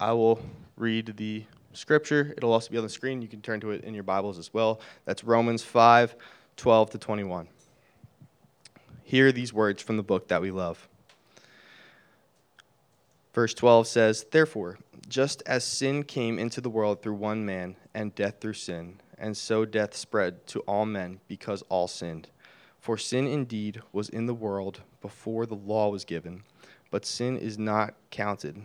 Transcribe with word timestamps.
I 0.00 0.12
will 0.12 0.40
read 0.76 1.16
the 1.16 1.44
scripture. 1.72 2.34
It'll 2.36 2.52
also 2.52 2.70
be 2.70 2.78
on 2.78 2.82
the 2.82 2.90
screen. 2.90 3.22
You 3.22 3.28
can 3.28 3.40
turn 3.40 3.60
to 3.60 3.70
it 3.70 3.84
in 3.84 3.94
your 3.94 4.02
Bibles 4.02 4.38
as 4.38 4.52
well. 4.52 4.80
That's 5.04 5.22
Romans 5.22 5.62
5 5.62 6.16
12 6.56 6.90
to 6.90 6.98
21. 6.98 7.48
Hear 9.04 9.30
these 9.30 9.52
words 9.52 9.82
from 9.82 9.96
the 9.96 10.02
book 10.02 10.28
that 10.28 10.42
we 10.42 10.50
love. 10.50 10.88
Verse 13.32 13.54
12 13.54 13.86
says, 13.86 14.26
Therefore, 14.30 14.78
just 15.08 15.42
as 15.46 15.64
sin 15.64 16.02
came 16.02 16.38
into 16.38 16.60
the 16.60 16.70
world 16.70 17.00
through 17.00 17.14
one 17.14 17.44
man, 17.44 17.76
and 17.94 18.14
death 18.14 18.36
through 18.40 18.54
sin, 18.54 19.00
and 19.16 19.36
so 19.36 19.64
death 19.64 19.94
spread 19.94 20.44
to 20.48 20.60
all 20.60 20.86
men 20.86 21.20
because 21.28 21.62
all 21.68 21.86
sinned. 21.86 22.28
For 22.80 22.98
sin 22.98 23.26
indeed 23.28 23.80
was 23.92 24.08
in 24.08 24.26
the 24.26 24.34
world 24.34 24.80
before 25.00 25.46
the 25.46 25.54
law 25.54 25.88
was 25.88 26.04
given, 26.04 26.42
but 26.90 27.06
sin 27.06 27.36
is 27.36 27.58
not 27.58 27.94
counted 28.10 28.64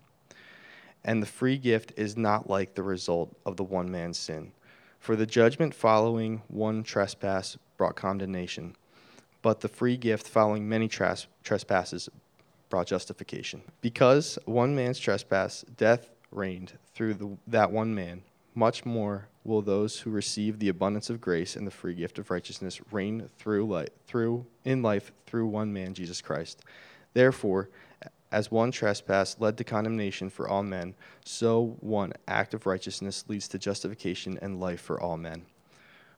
And 1.03 1.21
the 1.21 1.27
free 1.27 1.57
gift 1.57 1.93
is 1.97 2.15
not 2.15 2.49
like 2.49 2.75
the 2.75 2.83
result 2.83 3.35
of 3.45 3.57
the 3.57 3.63
one 3.63 3.89
man's 3.89 4.17
sin. 4.17 4.51
For 4.99 5.15
the 5.15 5.25
judgment 5.25 5.73
following 5.73 6.43
one 6.47 6.83
trespass 6.83 7.57
brought 7.77 7.95
condemnation, 7.95 8.75
but 9.41 9.61
the 9.61 9.67
free 9.67 9.97
gift 9.97 10.27
following 10.27 10.69
many 10.69 10.87
tres- 10.87 11.25
trespasses 11.43 12.07
brought 12.69 12.87
justification. 12.87 13.63
Because 13.81 14.37
one 14.45 14.75
man's 14.75 14.99
trespass, 14.99 15.65
death 15.75 16.09
reigned 16.31 16.73
through 16.93 17.15
the, 17.15 17.37
that 17.47 17.71
one 17.71 17.95
man, 17.95 18.21
much 18.53 18.85
more 18.85 19.27
will 19.43 19.61
those 19.61 19.99
who 19.99 20.11
receive 20.11 20.59
the 20.59 20.69
abundance 20.69 21.09
of 21.09 21.21
grace 21.21 21.55
and 21.55 21.65
the 21.65 21.71
free 21.71 21.95
gift 21.95 22.19
of 22.19 22.29
righteousness 22.29 22.79
reign 22.91 23.27
through 23.37 23.85
through 24.05 24.45
in 24.65 24.81
life 24.81 25.11
through 25.25 25.47
one 25.47 25.73
man 25.73 25.93
Jesus 25.93 26.21
Christ. 26.21 26.63
Therefore, 27.13 27.69
as 28.31 28.49
one 28.49 28.71
trespass 28.71 29.35
led 29.39 29.57
to 29.57 29.63
condemnation 29.63 30.29
for 30.29 30.47
all 30.47 30.63
men, 30.63 30.95
so 31.25 31.77
one 31.81 32.13
act 32.27 32.53
of 32.53 32.65
righteousness 32.65 33.25
leads 33.27 33.47
to 33.49 33.59
justification 33.59 34.39
and 34.41 34.59
life 34.59 34.79
for 34.79 34.99
all 34.99 35.17
men. 35.17 35.45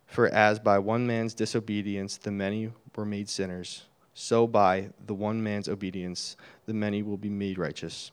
For 0.06 0.28
as 0.28 0.60
by 0.60 0.78
one 0.80 1.08
man's 1.08 1.34
disobedience 1.34 2.18
the 2.18 2.32
many 2.32 2.72
were 2.96 3.06
made 3.06 3.30
sinners, 3.30 3.86
so 4.14 4.46
by 4.46 4.90
the 5.08 5.16
one 5.16 5.42
man's 5.42 5.68
obedience 5.68 6.38
the 6.66 6.74
many 6.74 7.02
will 7.02 7.18
be 7.18 7.30
made 7.30 7.58
righteous. 7.58 8.12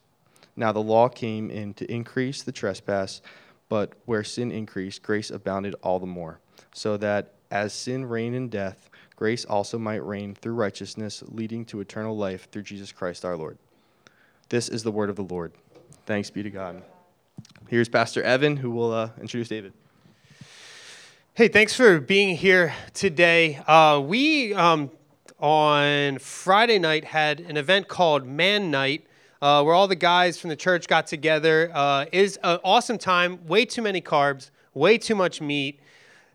Now 0.57 0.73
the 0.73 0.81
law 0.81 1.09
came 1.09 1.51
in 1.51 1.75
to 1.75 1.92
increase 1.92 2.42
the 2.42 2.53
trespass, 2.53 3.20
but 3.69 3.92
where 4.07 4.25
sin 4.25 4.51
increased, 4.51 5.03
grace 5.03 5.31
abounded 5.31 5.75
all 5.83 5.98
the 5.98 6.07
more, 6.07 6.41
so 6.73 6.97
that 6.97 7.35
as 7.51 7.73
sin 7.73 8.05
reigned 8.07 8.35
in 8.35 8.48
death, 8.48 8.89
grace 9.14 9.45
also 9.45 9.79
might 9.79 10.05
reign 10.05 10.35
through 10.35 10.55
righteousness, 10.55 11.23
leading 11.27 11.64
to 11.67 11.81
eternal 11.81 12.17
life 12.17 12.48
through 12.51 12.62
Jesus 12.62 12.92
Christ 12.92 13.25
our 13.25 13.37
Lord. 13.37 13.59
This 14.51 14.69
is 14.69 14.83
the 14.83 14.91
word 14.91 15.11
of 15.11 15.15
the 15.15 15.23
Lord. 15.23 15.53
Thanks 16.06 16.29
be 16.29 16.43
to 16.43 16.51
God. 16.51 16.83
Here's 17.69 17.89
Pastor 17.89 18.20
Evan, 18.20 18.57
who 18.57 18.73
will 18.73 18.92
uh, 18.92 19.11
introduce 19.20 19.47
David. 19.47 19.73
Hey, 21.34 21.47
thanks 21.47 21.73
for 21.73 22.01
being 22.01 22.34
here 22.34 22.75
today. 22.92 23.61
Uh, 23.69 24.03
we, 24.05 24.53
um, 24.55 24.91
on 25.39 26.19
Friday 26.19 26.81
night, 26.81 27.05
had 27.05 27.39
an 27.39 27.57
event 27.57 27.87
called 27.87 28.27
Man 28.27 28.73
Night. 28.73 29.07
Uh, 29.41 29.63
where 29.63 29.73
all 29.74 29.86
the 29.86 29.95
guys 29.95 30.39
from 30.39 30.51
the 30.51 30.57
church 30.57 30.89
got 30.89 31.07
together. 31.07 31.70
Uh, 31.73 32.07
is 32.13 32.36
an 32.42 32.58
awesome 32.64 32.98
time. 32.98 33.47
Way 33.47 33.64
too 33.64 33.83
many 33.83 34.03
carbs, 34.03 34.51
way 34.74 34.98
too 34.98 35.14
much 35.14 35.41
meat. 35.41 35.79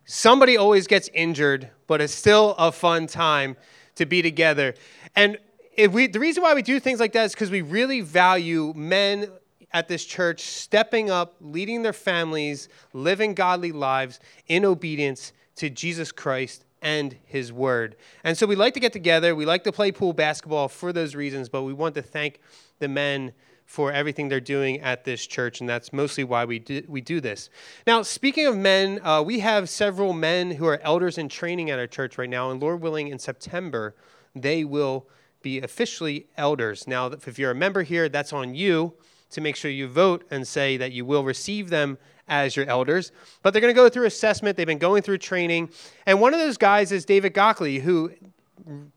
Somebody 0.06 0.56
always 0.56 0.88
gets 0.88 1.10
injured, 1.14 1.70
but 1.86 2.00
it's 2.00 2.14
still 2.14 2.56
a 2.58 2.72
fun 2.72 3.08
time 3.08 3.58
to 3.96 4.06
be 4.06 4.22
together. 4.22 4.74
And 5.18 5.38
we, 5.78 6.08
the 6.08 6.20
reason 6.20 6.44
why 6.44 6.54
we 6.54 6.62
do 6.62 6.80
things 6.80 7.00
like 7.00 7.14
that 7.14 7.26
is 7.26 7.32
because 7.34 7.52
we 7.52 7.62
really 7.62 8.02
value 8.02 8.74
men 8.76 9.30
at 9.74 9.88
this 9.88 10.06
church 10.06 10.42
stepping 10.42 11.10
up, 11.10 11.36
leading 11.42 11.82
their 11.82 11.94
families, 11.94 12.70
living 12.94 13.34
godly 13.34 13.72
lives 13.72 14.20
in 14.48 14.64
obedience 14.64 15.34
to 15.58 15.70
Jesus 15.70 16.12
Christ 16.12 16.66
and 16.82 17.18
his 17.26 17.52
word. 17.52 17.96
And 18.24 18.38
so 18.38 18.46
we 18.46 18.56
like 18.56 18.74
to 18.76 18.80
get 18.80 18.94
together, 18.94 19.36
we 19.36 19.46
like 19.46 19.64
to 19.64 19.72
play 19.72 19.92
pool 19.92 20.14
basketball 20.14 20.68
for 20.68 20.94
those 20.94 21.16
reasons, 21.16 21.50
but 21.50 21.64
we 21.64 21.74
want 21.74 21.96
to 21.96 22.02
thank 22.02 22.40
the 22.80 22.88
men 22.88 23.34
for 23.66 23.92
everything 23.92 24.30
they're 24.30 24.40
doing 24.40 24.80
at 24.82 25.04
this 25.04 25.26
church, 25.26 25.60
and 25.60 25.68
that's 25.68 25.92
mostly 25.92 26.24
why 26.24 26.46
we 26.46 26.60
do, 26.60 26.84
we 26.88 27.02
do 27.02 27.20
this. 27.20 27.50
Now, 27.88 28.04
speaking 28.04 28.46
of 28.46 28.56
men, 28.56 29.00
uh, 29.04 29.24
we 29.24 29.40
have 29.40 29.70
several 29.70 30.14
men 30.14 30.52
who 30.52 30.68
are 30.68 30.80
elders 30.84 31.18
in 31.18 31.30
training 31.30 31.72
at 31.72 31.80
our 31.80 31.88
church 31.88 32.20
right 32.20 32.30
now, 32.30 32.52
and 32.52 32.62
Lord 32.62 32.82
willing, 32.82 33.08
in 33.08 33.18
September, 33.18 33.96
they 34.36 34.64
will 34.64 35.08
be 35.46 35.62
officially 35.62 36.26
elders. 36.38 36.88
Now, 36.88 37.06
if 37.06 37.38
you're 37.38 37.52
a 37.52 37.56
member 37.56 37.84
here, 37.84 38.10
that's 38.10 38.34
on 38.34 38.56
you 38.56 38.94
to 39.30 39.42
make 39.42 39.56
sure 39.56 39.70
you 39.70 39.88
vote 39.88 40.26
and 40.32 40.46
say 40.46 40.76
that 40.76 40.92
you 40.92 41.06
will 41.06 41.24
receive 41.24 41.70
them 41.70 42.00
as 42.28 42.56
your 42.56 42.66
elders. 42.66 43.12
But 43.44 43.54
they're 43.54 43.62
going 43.62 43.74
to 43.74 43.80
go 43.80 43.88
through 43.88 44.08
assessment. 44.08 44.58
They've 44.58 44.66
been 44.66 44.80
going 44.80 45.04
through 45.04 45.20
training. 45.20 45.70
And 46.08 46.20
one 46.20 46.34
of 46.34 46.40
those 46.40 46.58
guys 46.58 46.92
is 46.92 47.06
David 47.06 47.36
Gockley, 47.36 47.80
who, 47.80 48.12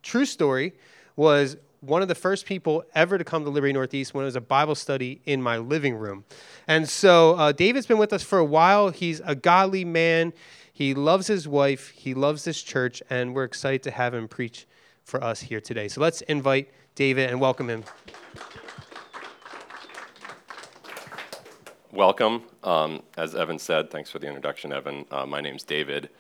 true 0.02 0.24
story, 0.24 0.72
was 1.16 1.58
one 1.80 2.00
of 2.00 2.08
the 2.08 2.14
first 2.14 2.46
people 2.46 2.82
ever 2.94 3.18
to 3.18 3.24
come 3.24 3.44
to 3.44 3.50
Liberty 3.50 3.74
Northeast 3.74 4.14
when 4.14 4.22
it 4.22 4.24
was 4.24 4.36
a 4.36 4.40
Bible 4.40 4.74
study 4.74 5.20
in 5.26 5.42
my 5.42 5.58
living 5.58 5.96
room. 5.96 6.24
And 6.66 6.88
so 6.88 7.34
uh, 7.34 7.52
David's 7.52 7.86
been 7.86 7.98
with 7.98 8.14
us 8.14 8.22
for 8.22 8.38
a 8.38 8.44
while. 8.44 8.88
He's 8.88 9.20
a 9.20 9.34
godly 9.34 9.84
man. 9.84 10.32
He 10.72 10.94
loves 10.94 11.26
his 11.26 11.46
wife. 11.46 11.90
He 11.90 12.14
loves 12.14 12.44
this 12.44 12.62
church. 12.62 13.02
And 13.10 13.34
we're 13.34 13.44
excited 13.44 13.82
to 13.82 13.90
have 13.90 14.14
him 14.14 14.28
preach 14.28 14.66
for 15.08 15.24
us 15.24 15.40
here 15.40 15.60
today. 15.60 15.88
So 15.88 16.00
let's 16.00 16.20
invite 16.22 16.68
David 16.94 17.30
and 17.30 17.40
welcome 17.40 17.68
him. 17.68 17.84
Welcome. 21.90 22.42
Um, 22.62 23.02
as 23.16 23.34
Evan 23.34 23.58
said, 23.58 23.90
thanks 23.90 24.10
for 24.10 24.18
the 24.18 24.26
introduction, 24.26 24.72
Evan. 24.72 25.06
Uh, 25.10 25.24
my 25.24 25.40
name's 25.40 25.64
David, 25.64 26.10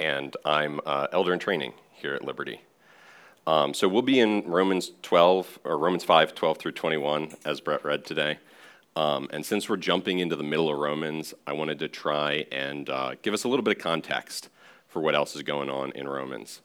and 0.00 0.34
I'm 0.44 0.80
uh, 0.86 1.08
elder 1.12 1.34
in 1.34 1.38
training 1.38 1.74
here 1.92 2.14
at 2.14 2.24
Liberty. 2.24 2.62
Um, 3.46 3.74
so 3.74 3.88
we'll 3.88 4.02
be 4.02 4.18
in 4.18 4.42
Romans 4.46 4.92
12 5.02 5.58
or 5.64 5.76
Romans 5.76 6.02
5, 6.02 6.34
12 6.34 6.58
through 6.58 6.72
21, 6.72 7.34
as 7.44 7.60
Brett 7.60 7.84
read 7.84 8.04
today. 8.04 8.38
Um, 8.96 9.28
and 9.32 9.44
since 9.44 9.68
we're 9.68 9.76
jumping 9.76 10.18
into 10.18 10.36
the 10.36 10.42
middle 10.42 10.70
of 10.70 10.78
Romans, 10.78 11.34
I 11.46 11.52
wanted 11.52 11.78
to 11.80 11.88
try 11.88 12.46
and 12.50 12.88
uh, 12.88 13.14
give 13.20 13.34
us 13.34 13.44
a 13.44 13.48
little 13.48 13.62
bit 13.62 13.76
of 13.76 13.82
context 13.82 14.48
for 14.88 15.02
what 15.02 15.14
else 15.14 15.36
is 15.36 15.42
going 15.42 15.68
on 15.68 15.92
in 15.92 16.08
Romans. 16.08 16.62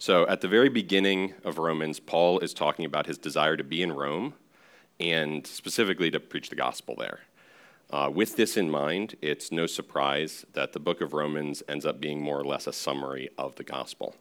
So, 0.00 0.28
at 0.28 0.42
the 0.42 0.48
very 0.48 0.68
beginning 0.68 1.34
of 1.44 1.58
Romans, 1.58 1.98
Paul 1.98 2.38
is 2.38 2.54
talking 2.54 2.84
about 2.84 3.06
his 3.06 3.18
desire 3.18 3.56
to 3.56 3.64
be 3.64 3.82
in 3.82 3.90
Rome 3.92 4.34
and 5.00 5.44
specifically 5.44 6.08
to 6.12 6.20
preach 6.20 6.50
the 6.50 6.54
gospel 6.54 6.94
there. 6.96 7.20
Uh, 7.90 8.08
with 8.12 8.36
this 8.36 8.56
in 8.56 8.70
mind, 8.70 9.16
it's 9.20 9.50
no 9.50 9.66
surprise 9.66 10.46
that 10.52 10.72
the 10.72 10.78
book 10.78 11.00
of 11.00 11.14
Romans 11.14 11.64
ends 11.68 11.84
up 11.84 12.00
being 12.00 12.20
more 12.20 12.38
or 12.38 12.44
less 12.44 12.68
a 12.68 12.72
summary 12.72 13.28
of 13.36 13.56
the 13.56 13.64
gospel. 13.64 14.14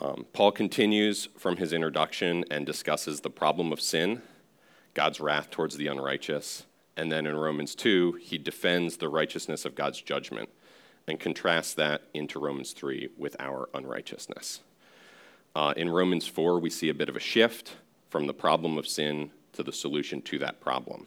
Um, 0.00 0.24
Paul 0.32 0.52
continues 0.52 1.28
from 1.36 1.58
his 1.58 1.74
introduction 1.74 2.42
and 2.50 2.64
discusses 2.64 3.20
the 3.20 3.30
problem 3.30 3.72
of 3.72 3.80
sin, 3.80 4.22
God's 4.94 5.20
wrath 5.20 5.50
towards 5.50 5.76
the 5.76 5.88
unrighteous, 5.88 6.64
and 6.96 7.12
then 7.12 7.26
in 7.26 7.36
Romans 7.36 7.74
2, 7.74 8.20
he 8.22 8.38
defends 8.38 8.96
the 8.96 9.10
righteousness 9.10 9.66
of 9.66 9.74
God's 9.74 10.00
judgment 10.00 10.48
and 11.06 11.20
contrast 11.20 11.76
that 11.76 12.02
into 12.14 12.38
Romans 12.38 12.72
3 12.72 13.10
with 13.16 13.36
our 13.38 13.68
unrighteousness. 13.74 14.60
Uh, 15.54 15.72
in 15.76 15.88
Romans 15.88 16.26
4, 16.26 16.58
we 16.58 16.70
see 16.70 16.88
a 16.88 16.94
bit 16.94 17.08
of 17.08 17.16
a 17.16 17.20
shift 17.20 17.76
from 18.10 18.26
the 18.26 18.34
problem 18.34 18.76
of 18.76 18.86
sin 18.86 19.30
to 19.52 19.62
the 19.62 19.72
solution 19.72 20.20
to 20.22 20.38
that 20.38 20.60
problem, 20.60 21.06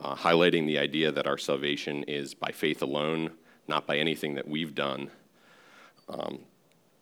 uh, 0.00 0.14
highlighting 0.14 0.66
the 0.66 0.78
idea 0.78 1.10
that 1.10 1.26
our 1.26 1.38
salvation 1.38 2.02
is 2.04 2.34
by 2.34 2.50
faith 2.50 2.82
alone, 2.82 3.30
not 3.66 3.86
by 3.86 3.96
anything 3.96 4.34
that 4.34 4.46
we've 4.46 4.74
done. 4.74 5.10
Um, 6.08 6.40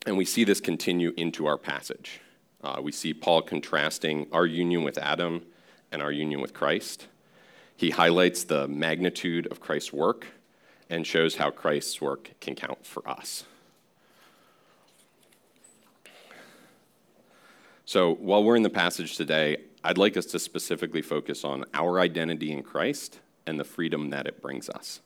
and 0.05 0.17
we 0.17 0.25
see 0.25 0.43
this 0.43 0.61
continue 0.61 1.13
into 1.17 1.45
our 1.45 1.57
passage. 1.57 2.21
Uh, 2.63 2.79
we 2.81 2.91
see 2.91 3.13
Paul 3.13 3.41
contrasting 3.41 4.27
our 4.31 4.45
union 4.45 4.83
with 4.83 4.97
Adam 4.97 5.43
and 5.91 6.01
our 6.01 6.11
union 6.11 6.41
with 6.41 6.53
Christ. 6.53 7.07
He 7.75 7.89
highlights 7.89 8.45
the 8.45 8.67
magnitude 8.67 9.47
of 9.47 9.59
Christ's 9.59 9.91
work 9.91 10.27
and 10.93 11.07
shows 11.07 11.37
how 11.37 11.49
Christ's 11.49 11.99
work 11.99 12.29
can 12.39 12.53
count 12.53 12.85
for 12.85 13.07
us. 13.09 13.45
So, 17.83 18.13
while 18.13 18.43
we're 18.43 18.55
in 18.55 18.61
the 18.61 18.69
passage 18.69 19.17
today, 19.17 19.57
I'd 19.83 19.97
like 19.97 20.15
us 20.15 20.27
to 20.27 20.39
specifically 20.39 21.01
focus 21.01 21.43
on 21.43 21.65
our 21.73 21.99
identity 21.99 22.51
in 22.51 22.61
Christ 22.61 23.19
and 23.47 23.59
the 23.59 23.63
freedom 23.63 24.11
that 24.11 24.27
it 24.27 24.39
brings 24.39 24.69
us. 24.69 25.01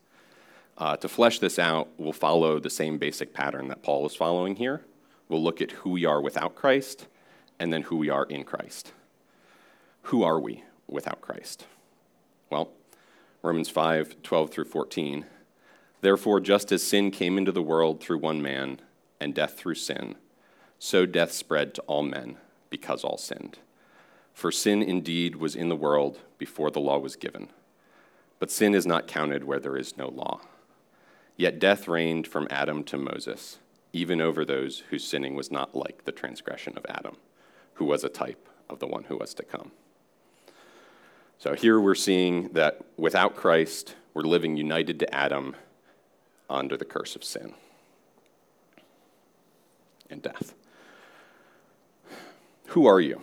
Uh, 0.77 0.97
to 0.97 1.07
flesh 1.07 1.39
this 1.39 1.57
out, 1.57 1.87
we'll 1.97 2.11
follow 2.11 2.59
the 2.59 2.69
same 2.69 2.97
basic 2.97 3.33
pattern 3.33 3.69
that 3.69 3.81
Paul 3.81 4.05
is 4.05 4.13
following 4.13 4.57
here. 4.57 4.81
We'll 5.29 5.41
look 5.41 5.61
at 5.61 5.71
who 5.71 5.91
we 5.91 6.05
are 6.05 6.21
without 6.21 6.53
Christ 6.53 7.07
and 7.59 7.71
then 7.71 7.83
who 7.83 7.95
we 7.95 8.09
are 8.09 8.25
in 8.25 8.43
Christ. 8.43 8.91
Who 10.03 10.21
are 10.23 10.39
we 10.39 10.63
without 10.85 11.21
Christ? 11.21 11.65
Well, 12.49 12.71
Romans 13.41 13.69
5 13.69 14.21
12 14.21 14.49
through 14.49 14.65
14. 14.65 15.25
Therefore, 16.01 16.39
just 16.39 16.71
as 16.71 16.83
sin 16.83 17.11
came 17.11 17.37
into 17.37 17.51
the 17.51 17.61
world 17.61 18.01
through 18.01 18.19
one 18.19 18.41
man, 18.41 18.79
and 19.19 19.33
death 19.33 19.57
through 19.57 19.75
sin, 19.75 20.15
so 20.79 21.05
death 21.05 21.31
spread 21.31 21.73
to 21.73 21.81
all 21.83 22.03
men 22.03 22.37
because 22.69 23.03
all 23.03 23.17
sinned. 23.17 23.59
For 24.33 24.51
sin 24.51 24.83
indeed 24.83 25.37
was 25.37 25.55
in 25.55 25.69
the 25.69 25.75
world 25.75 26.19
before 26.37 26.69
the 26.69 26.79
law 26.79 26.99
was 26.99 27.15
given, 27.15 27.49
but 28.39 28.51
sin 28.51 28.75
is 28.75 28.85
not 28.85 29.07
counted 29.07 29.43
where 29.43 29.59
there 29.59 29.77
is 29.77 29.97
no 29.97 30.09
law. 30.09 30.41
Yet 31.35 31.59
death 31.59 31.87
reigned 31.87 32.27
from 32.27 32.47
Adam 32.49 32.83
to 32.85 32.97
Moses, 32.97 33.57
even 33.93 34.21
over 34.21 34.45
those 34.45 34.83
whose 34.89 35.03
sinning 35.03 35.35
was 35.35 35.51
not 35.51 35.75
like 35.75 36.05
the 36.05 36.11
transgression 36.11 36.77
of 36.77 36.85
Adam, 36.87 37.17
who 37.75 37.85
was 37.85 38.03
a 38.03 38.09
type 38.09 38.47
of 38.69 38.79
the 38.79 38.87
one 38.87 39.05
who 39.05 39.17
was 39.17 39.33
to 39.35 39.43
come. 39.43 39.71
So 41.39 41.53
here 41.53 41.79
we're 41.79 41.95
seeing 41.95 42.49
that 42.49 42.81
without 42.97 43.35
Christ, 43.35 43.95
we're 44.13 44.23
living 44.23 44.57
united 44.57 44.99
to 44.99 45.13
Adam 45.13 45.55
under 46.49 46.77
the 46.77 46.85
curse 46.85 47.15
of 47.15 47.23
sin 47.23 47.53
and 50.09 50.21
death. 50.21 50.53
Who 52.67 52.85
are 52.85 52.99
you? 52.99 53.21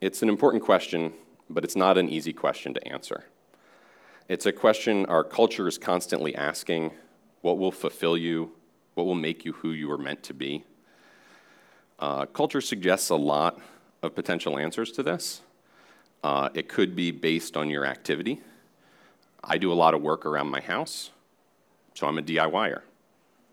It's 0.00 0.22
an 0.22 0.28
important 0.28 0.62
question, 0.62 1.12
but 1.48 1.64
it's 1.64 1.76
not 1.76 1.98
an 1.98 2.08
easy 2.08 2.32
question 2.32 2.74
to 2.74 2.88
answer. 2.88 3.24
It's 4.28 4.46
a 4.46 4.52
question 4.52 5.06
our 5.06 5.24
culture 5.24 5.68
is 5.68 5.78
constantly 5.78 6.34
asking 6.34 6.92
what 7.40 7.58
will 7.58 7.72
fulfill 7.72 8.16
you? 8.16 8.52
What 8.94 9.04
will 9.04 9.16
make 9.16 9.44
you 9.44 9.52
who 9.52 9.70
you 9.72 9.90
are 9.90 9.98
meant 9.98 10.22
to 10.24 10.34
be? 10.34 10.64
Uh, 11.98 12.26
culture 12.26 12.60
suggests 12.60 13.10
a 13.10 13.16
lot 13.16 13.60
of 14.02 14.14
potential 14.14 14.58
answers 14.58 14.92
to 14.92 15.02
this. 15.02 15.40
Uh, 16.22 16.48
it 16.54 16.68
could 16.68 16.94
be 16.94 17.10
based 17.10 17.56
on 17.56 17.68
your 17.68 17.84
activity. 17.84 18.40
I 19.42 19.58
do 19.58 19.72
a 19.72 19.74
lot 19.74 19.94
of 19.94 20.02
work 20.02 20.24
around 20.24 20.48
my 20.50 20.60
house, 20.60 21.10
so 21.94 22.06
I'm 22.06 22.18
a 22.18 22.22
DIYer. 22.22 22.82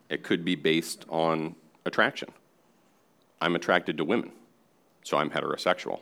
It 0.10 0.24
could 0.24 0.44
be 0.44 0.56
based 0.56 1.06
on 1.10 1.56
attraction. 1.86 2.30
I'm 3.42 3.56
attracted 3.56 3.98
to 3.98 4.04
women, 4.04 4.32
so 5.04 5.18
I'm 5.18 5.30
heterosexual. 5.30 6.00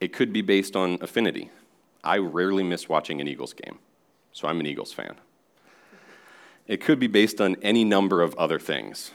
It 0.00 0.12
could 0.12 0.32
be 0.32 0.42
based 0.42 0.76
on 0.76 0.98
affinity. 1.00 1.50
I 2.02 2.18
rarely 2.18 2.62
miss 2.62 2.88
watching 2.88 3.20
an 3.20 3.28
Eagles 3.28 3.54
game, 3.54 3.78
so 4.32 4.48
I'm 4.48 4.60
an 4.60 4.66
Eagles 4.66 4.92
fan. 4.92 5.14
It 6.66 6.80
could 6.80 6.98
be 6.98 7.06
based 7.06 7.40
on 7.40 7.56
any 7.62 7.84
number 7.84 8.22
of 8.22 8.34
other 8.34 8.58
things 8.58 9.12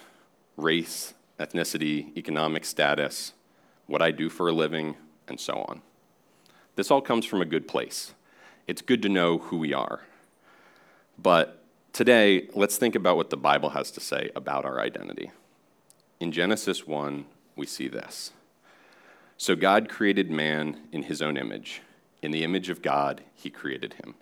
race, 0.57 1.13
ethnicity, 1.39 2.15
economic 2.17 2.65
status, 2.65 3.33
what 3.87 4.01
I 4.01 4.11
do 4.11 4.29
for 4.29 4.49
a 4.49 4.51
living, 4.51 4.97
and 5.27 5.39
so 5.39 5.65
on. 5.67 5.81
This 6.75 6.91
all 6.91 7.01
comes 7.01 7.25
from 7.25 7.41
a 7.41 7.45
good 7.45 7.67
place. 7.67 8.13
It's 8.67 8.81
good 8.81 9.01
to 9.01 9.09
know 9.09 9.37
who 9.37 9.57
we 9.57 9.73
are. 9.73 10.01
But 11.17 11.58
today, 11.99 12.47
let's 12.55 12.77
think 12.77 12.95
about 12.95 13.17
what 13.17 13.29
the 13.29 13.35
Bible 13.35 13.71
has 13.71 13.91
to 13.91 13.99
say 13.99 14.29
about 14.33 14.63
our 14.63 14.79
identity. 14.79 15.31
In 16.21 16.31
Genesis 16.31 16.87
1, 16.87 17.25
we 17.57 17.65
see 17.65 17.89
this. 17.89 18.31
So 19.35 19.53
God 19.53 19.89
created 19.89 20.31
man 20.31 20.79
in 20.93 21.03
his 21.03 21.21
own 21.21 21.35
image. 21.35 21.81
In 22.21 22.31
the 22.31 22.45
image 22.45 22.69
of 22.69 22.81
God, 22.81 23.25
he 23.35 23.49
created 23.49 23.95
him. 23.95 24.15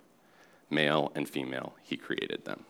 Male 0.68 1.12
and 1.14 1.28
female, 1.28 1.74
he 1.80 1.96
created 1.96 2.46
them. 2.46 2.64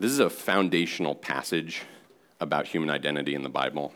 This 0.00 0.10
is 0.10 0.18
a 0.18 0.30
foundational 0.30 1.14
passage 1.14 1.82
about 2.40 2.68
human 2.68 2.88
identity 2.88 3.34
in 3.34 3.42
the 3.42 3.50
Bible. 3.50 3.92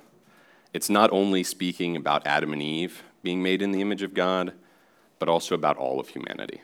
It's 0.75 0.91
not 0.91 1.11
only 1.13 1.43
speaking 1.43 1.97
about 1.97 2.27
Adam 2.27 2.53
and 2.53 2.61
Eve 2.61 3.05
being 3.23 3.43
made 3.43 3.63
in 3.63 3.73
the 3.73 3.81
image 3.81 4.03
of 4.03 4.13
God, 4.13 4.53
but 5.19 5.31
also 5.31 5.55
about 5.55 5.79
all 5.79 5.99
of 5.99 6.09
humanity. 6.09 6.61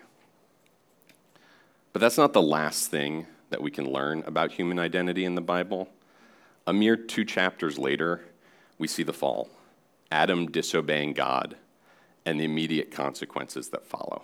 But 1.99 2.03
that's 2.03 2.17
not 2.17 2.33
the 2.33 2.41
last 2.41 2.93
thing 2.93 3.27
that 3.51 3.61
we 3.61 3.73
can 3.73 3.93
learn 3.93 4.23
about 4.25 4.53
human 4.53 4.79
identity 4.79 5.25
in 5.25 5.35
the 5.35 5.41
Bible. 5.41 5.89
A 6.65 6.73
mere 6.73 6.97
two 6.97 7.25
chapters 7.25 7.77
later, 7.77 8.21
we 8.79 8.87
see 8.87 9.03
the 9.03 9.13
fall 9.13 9.51
Adam 10.13 10.49
disobeying 10.49 11.15
God 11.15 11.57
and 12.25 12.39
the 12.39 12.45
immediate 12.45 12.93
consequences 12.93 13.71
that 13.71 13.85
follow 13.85 14.23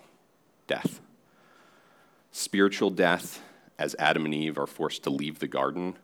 death. 0.67 1.01
Spiritual 2.31 2.91
death 2.91 3.41
as 3.77 3.93
Adam 3.99 4.23
and 4.23 4.33
Eve 4.33 4.57
are 4.57 4.67
forced 4.67 5.03
to 5.03 5.09
leave 5.09 5.39
the 5.39 5.45
garden 5.45 5.97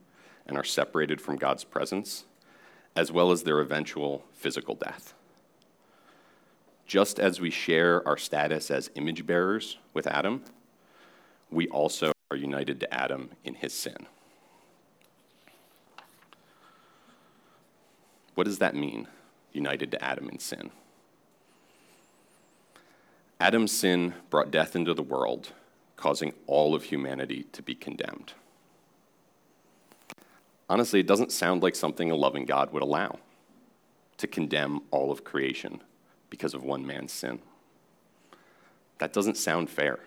and 0.45 0.57
are 0.57 0.65
separated 0.65 1.21
from 1.21 1.38
God's 1.38 1.63
presence, 1.63 2.25
as 2.97 3.13
well 3.13 3.31
as 3.31 3.44
their 3.44 3.62
eventual 3.62 4.25
physical 4.33 4.75
death. 4.75 5.13
Just 6.85 7.18
as 7.18 7.39
we 7.39 7.50
share 7.50 8.06
our 8.06 8.18
status 8.18 8.69
as 8.69 8.91
image 8.95 9.25
bearers 9.25 9.77
with 9.94 10.06
Adam, 10.06 10.44
we 11.51 11.68
also 11.68 12.12
are 12.31 12.38
united 12.38 12.80
to 12.80 12.94
Adam 12.94 13.31
in 13.44 13.56
his 13.56 13.74
sin. 13.74 14.07
What 18.36 18.45
does 18.45 18.59
that 18.59 18.75
mean, 18.75 19.07
united 19.51 19.92
to 19.92 20.03
Adam 20.03 20.30
in 20.30 20.39
sin? 20.39 20.71
Adam's 23.39 23.71
sin 23.71 24.13
brought 24.30 24.51
death 24.51 24.75
into 24.75 24.94
the 24.94 25.03
world 25.03 25.51
causing 25.98 26.33
all 26.48 26.74
of 26.74 26.86
humanity 26.86 27.45
to 27.51 27.62
be 27.62 27.75
condemned. 27.75 28.33
Honestly, 30.69 31.01
it 31.01 31.07
doesn't 31.07 31.31
sound 31.31 31.62
like 31.62 31.75
something 31.75 32.09
a 32.09 32.15
loving 32.15 32.45
God 32.45 32.71
would 32.71 32.81
allow 32.81 33.19
to 34.18 34.27
condemn 34.27 34.81
all 34.89 35.12
of 35.12 35.24
creation 35.24 35.81
because 36.30 36.54
of 36.54 36.63
one 36.63 36.86
man's 36.86 37.12
sin. 37.12 37.39
That 39.00 39.13
doesn't 39.13 39.38
sound 39.38 39.69
fair. 39.69 40.00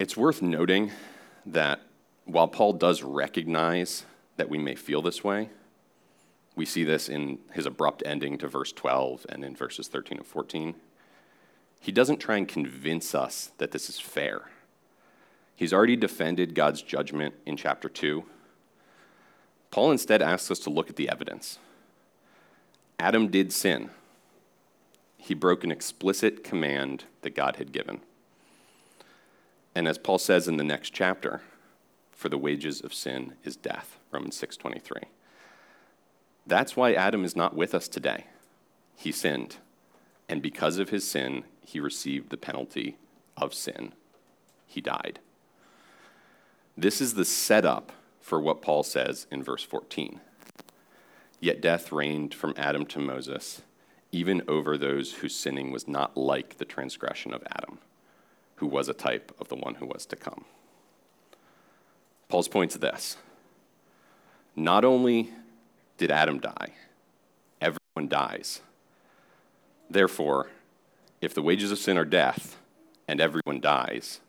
It's 0.00 0.16
worth 0.16 0.40
noting 0.40 0.92
that 1.44 1.82
while 2.24 2.48
Paul 2.48 2.72
does 2.72 3.02
recognize 3.02 4.06
that 4.38 4.48
we 4.48 4.56
may 4.56 4.74
feel 4.74 5.02
this 5.02 5.22
way, 5.22 5.50
we 6.56 6.64
see 6.64 6.84
this 6.84 7.08
in 7.08 7.38
his 7.52 7.66
abrupt 7.66 8.02
ending 8.06 8.38
to 8.38 8.48
verse 8.48 8.72
12 8.72 9.26
and 9.28 9.44
in 9.44 9.54
verses 9.54 9.88
13 9.88 10.18
and 10.18 10.26
14 10.26 10.74
he 11.80 11.92
doesn't 11.92 12.18
try 12.18 12.36
and 12.36 12.48
convince 12.48 13.14
us 13.14 13.52
that 13.58 13.72
this 13.72 13.88
is 13.88 13.98
fair. 13.98 14.50
He's 15.56 15.72
already 15.72 15.96
defended 15.96 16.54
God's 16.54 16.82
judgment 16.82 17.34
in 17.44 17.56
chapter 17.56 17.88
2. 17.88 18.24
Paul 19.70 19.90
instead 19.90 20.22
asks 20.22 20.50
us 20.50 20.58
to 20.60 20.70
look 20.70 20.90
at 20.90 20.96
the 20.96 21.08
evidence. 21.08 21.58
Adam 22.98 23.28
did 23.28 23.52
sin. 23.52 23.90
He 25.16 25.34
broke 25.34 25.62
an 25.64 25.70
explicit 25.70 26.42
command 26.42 27.04
that 27.22 27.34
God 27.34 27.56
had 27.56 27.72
given. 27.72 28.00
And 29.74 29.86
as 29.86 29.98
Paul 29.98 30.18
says 30.18 30.48
in 30.48 30.56
the 30.56 30.64
next 30.64 30.90
chapter, 30.90 31.42
for 32.10 32.28
the 32.28 32.38
wages 32.38 32.80
of 32.80 32.92
sin 32.92 33.34
is 33.44 33.56
death, 33.56 33.98
Romans 34.10 34.36
6:23. 34.36 35.08
That's 36.46 36.76
why 36.76 36.92
Adam 36.92 37.24
is 37.24 37.36
not 37.36 37.54
with 37.54 37.74
us 37.74 37.88
today. 37.88 38.26
He 38.96 39.12
sinned, 39.12 39.56
and 40.28 40.42
because 40.42 40.78
of 40.78 40.90
his 40.90 41.08
sin, 41.08 41.44
he 41.62 41.80
received 41.80 42.30
the 42.30 42.36
penalty 42.36 42.98
of 43.36 43.54
sin. 43.54 43.94
He 44.66 44.80
died. 44.80 45.20
This 46.76 47.00
is 47.00 47.14
the 47.14 47.24
setup 47.24 47.92
for 48.20 48.40
what 48.40 48.62
Paul 48.62 48.82
says 48.82 49.26
in 49.30 49.42
verse 49.42 49.62
14. 49.62 50.20
Yet 51.40 51.60
death 51.60 51.90
reigned 51.90 52.34
from 52.34 52.54
Adam 52.56 52.84
to 52.86 52.98
Moses, 52.98 53.62
even 54.12 54.42
over 54.46 54.76
those 54.76 55.14
whose 55.14 55.34
sinning 55.34 55.72
was 55.72 55.88
not 55.88 56.16
like 56.16 56.58
the 56.58 56.64
transgression 56.64 57.32
of 57.32 57.42
Adam, 57.50 57.78
who 58.60 58.66
was 58.66 58.88
a 58.88 58.94
type 58.94 59.34
of 59.40 59.48
the 59.48 59.56
one 59.56 59.76
who 59.76 59.86
was 59.86 60.04
to 60.04 60.14
come. 60.14 60.44
Paul's 62.28 62.46
point 62.46 62.70
to 62.72 62.78
this 62.78 63.16
not 64.54 64.84
only 64.84 65.30
did 65.96 66.10
Adam 66.10 66.38
die, 66.38 66.74
everyone 67.58 68.08
dies. 68.08 68.60
Therefore, 69.88 70.50
if 71.22 71.32
the 71.32 71.40
wages 71.40 71.72
of 71.72 71.78
sin 71.78 71.96
are 71.96 72.04
death 72.04 72.58
and 73.08 73.18
everyone 73.18 73.60
dies, 73.60 74.20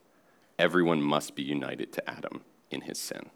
everyone 0.57 1.01
must 1.01 1.35
be 1.35 1.43
united 1.43 1.91
to 1.91 2.09
Adam 2.09 2.41
in 2.69 2.81
his 2.81 2.97
sin. 2.97 3.29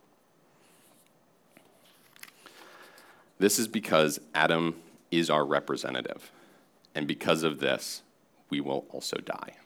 This 3.37 3.59
is 3.59 3.67
because 3.67 4.17
Adam 4.33 4.77
is 5.11 5.29
our 5.29 5.45
representative, 5.45 6.31
and 6.95 7.05
because 7.05 7.43
of 7.43 7.59
this, 7.59 8.01
we 8.49 8.61
will 8.61 8.85
also 8.91 9.17
die. 9.17 9.57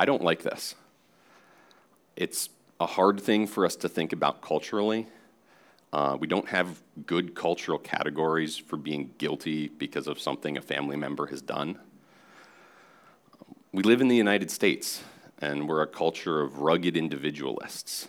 I 0.00 0.06
don't 0.06 0.24
like 0.24 0.42
this. 0.42 0.74
It's 2.16 2.48
a 2.80 2.86
hard 2.86 3.20
thing 3.20 3.46
for 3.46 3.66
us 3.66 3.76
to 3.76 3.88
think 3.88 4.14
about 4.14 4.40
culturally 4.40 5.06
Uh, 5.92 6.16
we 6.20 6.28
don't 6.28 6.48
have 6.48 6.80
good 7.04 7.34
cultural 7.34 7.78
categories 7.78 8.56
for 8.56 8.76
being 8.76 9.12
guilty 9.18 9.66
because 9.68 10.06
of 10.06 10.20
something 10.20 10.56
a 10.56 10.62
family 10.62 10.96
member 10.96 11.26
has 11.26 11.42
done. 11.42 11.80
We 13.72 13.82
live 13.82 14.00
in 14.00 14.06
the 14.06 14.16
United 14.16 14.52
States, 14.52 15.02
and 15.40 15.68
we're 15.68 15.82
a 15.82 15.88
culture 15.88 16.42
of 16.42 16.60
rugged 16.60 16.96
individualists. 16.96 18.06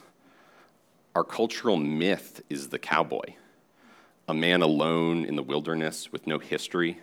Our 1.15 1.23
cultural 1.23 1.77
myth 1.77 2.43
is 2.51 2.69
the 2.69 2.79
cowboy, 2.79 3.33
a 4.27 4.33
man 4.35 4.61
alone 4.61 5.25
in 5.25 5.35
the 5.35 5.43
wilderness 5.43 6.11
with 6.11 6.27
no 6.27 6.37
history, 6.37 6.99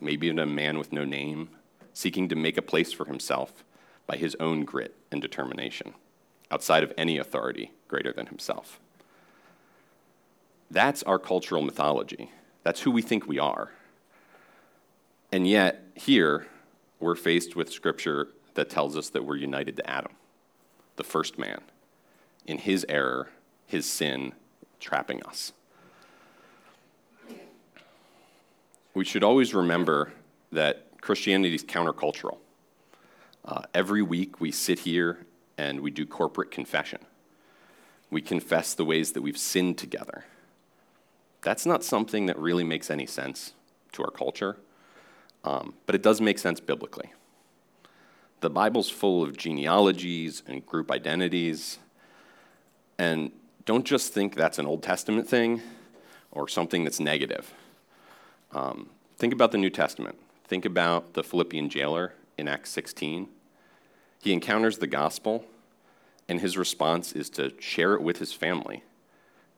maybe 0.00 0.28
even 0.28 0.38
a 0.38 0.46
man 0.46 0.78
with 0.78 0.92
no 0.92 1.04
name, 1.04 1.50
seeking 1.92 2.30
to 2.30 2.36
make 2.36 2.56
a 2.56 2.62
place 2.62 2.90
for 2.90 3.04
himself 3.04 3.65
by 4.06 4.16
his 4.16 4.36
own 4.40 4.64
grit 4.64 4.94
and 5.10 5.20
determination, 5.20 5.94
outside 6.50 6.82
of 6.82 6.92
any 6.96 7.18
authority 7.18 7.72
greater 7.88 8.12
than 8.12 8.26
himself. 8.26 8.80
That's 10.70 11.02
our 11.04 11.18
cultural 11.18 11.62
mythology. 11.62 12.30
That's 12.62 12.80
who 12.80 12.90
we 12.90 13.02
think 13.02 13.26
we 13.26 13.38
are. 13.38 13.70
And 15.32 15.46
yet, 15.46 15.84
here, 15.94 16.46
we're 17.00 17.14
faced 17.14 17.56
with 17.56 17.72
scripture 17.72 18.28
that 18.54 18.70
tells 18.70 18.96
us 18.96 19.10
that 19.10 19.24
we're 19.24 19.36
united 19.36 19.76
to 19.76 19.88
Adam, 19.88 20.12
the 20.96 21.04
first 21.04 21.38
man, 21.38 21.60
in 22.46 22.58
his 22.58 22.86
error, 22.88 23.30
his 23.66 23.86
sin, 23.86 24.32
trapping 24.80 25.22
us. 25.24 25.52
We 28.94 29.04
should 29.04 29.22
always 29.22 29.54
remember 29.54 30.12
that 30.52 31.00
Christianity 31.02 31.54
is 31.54 31.64
countercultural. 31.64 32.38
Uh, 33.46 33.62
every 33.72 34.02
week 34.02 34.40
we 34.40 34.50
sit 34.50 34.80
here 34.80 35.24
and 35.56 35.80
we 35.80 35.90
do 35.90 36.04
corporate 36.04 36.50
confession. 36.50 36.98
We 38.10 38.20
confess 38.20 38.74
the 38.74 38.84
ways 38.84 39.12
that 39.12 39.22
we've 39.22 39.38
sinned 39.38 39.78
together. 39.78 40.24
That's 41.42 41.64
not 41.64 41.84
something 41.84 42.26
that 42.26 42.36
really 42.38 42.64
makes 42.64 42.90
any 42.90 43.06
sense 43.06 43.52
to 43.92 44.02
our 44.02 44.10
culture, 44.10 44.56
um, 45.44 45.74
but 45.86 45.94
it 45.94 46.02
does 46.02 46.20
make 46.20 46.38
sense 46.38 46.58
biblically. 46.58 47.12
The 48.40 48.50
Bible's 48.50 48.90
full 48.90 49.22
of 49.22 49.36
genealogies 49.36 50.42
and 50.46 50.66
group 50.66 50.90
identities, 50.90 51.78
and 52.98 53.30
don't 53.64 53.84
just 53.84 54.12
think 54.12 54.34
that's 54.34 54.58
an 54.58 54.66
Old 54.66 54.82
Testament 54.82 55.28
thing 55.28 55.62
or 56.32 56.48
something 56.48 56.82
that's 56.82 56.98
negative. 56.98 57.54
Um, 58.52 58.90
think 59.18 59.32
about 59.32 59.52
the 59.52 59.58
New 59.58 59.70
Testament. 59.70 60.18
Think 60.44 60.64
about 60.64 61.14
the 61.14 61.22
Philippian 61.22 61.68
jailer 61.68 62.12
in 62.36 62.48
Acts 62.48 62.70
16. 62.70 63.28
He 64.20 64.32
encounters 64.32 64.78
the 64.78 64.86
gospel, 64.86 65.44
and 66.28 66.40
his 66.40 66.56
response 66.56 67.12
is 67.12 67.30
to 67.30 67.52
share 67.60 67.94
it 67.94 68.02
with 68.02 68.18
his 68.18 68.32
family. 68.32 68.82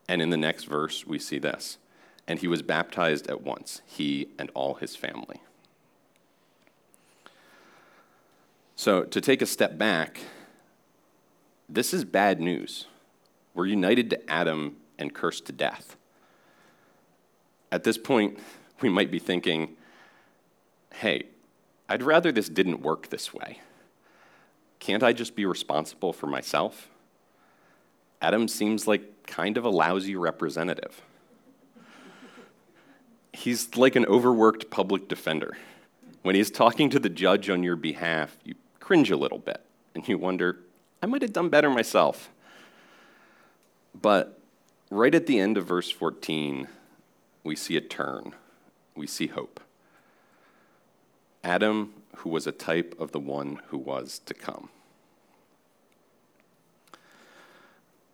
And 0.09 0.21
in 0.23 0.31
the 0.31 0.37
next 0.37 0.65
verse, 0.65 1.07
we 1.07 1.19
see 1.19 1.39
this 1.39 1.79
and 2.29 2.39
he 2.39 2.47
was 2.47 2.61
baptized 2.61 3.27
at 3.29 3.41
once, 3.41 3.81
he 3.87 4.29
and 4.39 4.51
all 4.53 4.75
his 4.75 4.95
family. 4.95 5.41
So, 8.77 9.03
to 9.03 9.21
take 9.21 9.43
a 9.43 9.47
step 9.47 9.79
back, 9.79 10.21
this 11.69 11.93
is 11.95 12.05
bad 12.05 12.39
news. 12.41 12.87
We're 13.55 13.67
united 13.67 14.11
to 14.11 14.31
Adam 14.31 14.77
and 14.99 15.13
cursed 15.13 15.47
to 15.47 15.53
death. 15.53 15.97
At 17.73 17.83
this 17.83 17.99
point, 17.99 18.39
we 18.81 18.89
might 18.89 19.11
be 19.11 19.19
thinking, 19.19 19.77
hey, 20.95 21.25
I'd 21.89 22.03
rather 22.03 22.31
this 22.31 22.49
didn't 22.49 22.83
work 22.83 23.09
this 23.09 23.35
way. 23.35 23.61
Can't 24.79 25.03
I 25.03 25.13
just 25.13 25.35
be 25.35 25.45
responsible 25.45 26.13
for 26.13 26.27
myself? 26.27 26.89
Adam 28.21 28.49
seems 28.49 28.87
like 28.87 29.27
kind 29.27 29.57
of 29.57 29.65
a 29.65 29.71
lousy 29.71 30.17
representative. 30.17 31.03
He's 33.33 33.77
like 33.77 33.95
an 33.97 34.07
overworked 34.07 34.71
public 34.71 35.09
defender. 35.09 35.57
When 36.23 36.35
he's 36.35 36.51
talking 36.51 36.91
to 36.91 36.99
the 36.99 37.09
judge 37.09 37.49
on 37.49 37.63
your 37.63 37.77
behalf, 37.77 38.37
you 38.45 38.55
cringe 38.81 39.11
a 39.11 39.17
little 39.17 39.39
bit 39.39 39.61
and 39.95 40.07
you 40.09 40.19
wonder, 40.19 40.59
I 41.03 41.07
might 41.07 41.23
have 41.23 41.33
done 41.33 41.49
better 41.49 41.71
myself. 41.71 42.31
But 44.01 44.39
right 44.91 45.15
at 45.15 45.27
the 45.27 45.39
end 45.39 45.57
of 45.57 45.67
verse 45.67 45.91
14, 45.91 46.69
we 47.45 47.55
see 47.55 47.77
a 47.77 47.81
turn, 47.81 48.35
we 48.95 49.07
see 49.07 49.29
hope. 49.29 49.61
Adam, 51.45 51.95
who 52.17 52.31
was 52.31 52.47
a 52.47 52.53
type 52.53 52.95
of 52.99 53.13
the 53.13 53.21
one 53.21 53.61
who 53.69 53.79
was 53.79 54.21
to 54.27 54.35
come. 54.35 54.69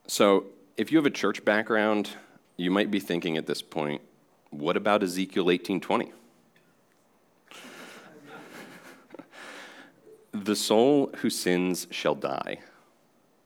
So, 0.06 0.46
if 0.76 0.92
you 0.92 0.98
have 0.98 1.06
a 1.06 1.10
church 1.10 1.44
background, 1.44 2.10
you 2.56 2.70
might 2.70 2.90
be 2.90 3.00
thinking 3.00 3.36
at 3.36 3.46
this 3.46 3.62
point, 3.62 4.02
what 4.50 4.76
about 4.76 5.02
Ezekiel 5.02 5.46
18:20? 5.46 6.12
the 10.32 10.56
soul 10.56 11.10
who 11.18 11.30
sins 11.30 11.86
shall 11.90 12.14
die. 12.14 12.58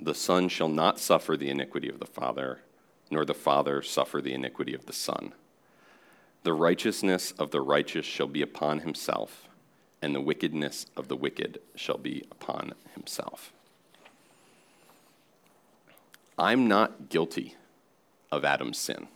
The 0.01 0.15
son 0.15 0.49
shall 0.49 0.69
not 0.69 0.99
suffer 0.99 1.37
the 1.37 1.51
iniquity 1.51 1.89
of 1.89 1.99
the 1.99 2.07
father, 2.07 2.61
nor 3.11 3.25
the 3.25 3.35
father 3.35 3.83
suffer 3.83 4.21
the 4.21 4.33
iniquity 4.33 4.75
of 4.75 4.87
the 4.87 4.93
son. 4.93 5.33
The 6.45 6.53
righteousness 6.53 7.33
of 7.33 7.51
the 7.51 7.61
righteous 7.61 8.07
shall 8.07 8.29
be 8.29 8.43
upon 8.43 8.81
himself, 8.81 9.48
and 10.01 10.15
the 10.15 10.21
wickedness 10.21 10.87
of 10.97 11.09
the 11.09 11.17
wicked 11.17 11.61
shall 11.75 11.99
be 11.99 12.25
upon 12.31 12.75
himself. 12.95 13.53
I'm 16.39 16.69
not 16.69 17.09
guilty 17.09 17.57
of 18.31 18.45
Adam's 18.45 18.79
sin. 18.79 19.09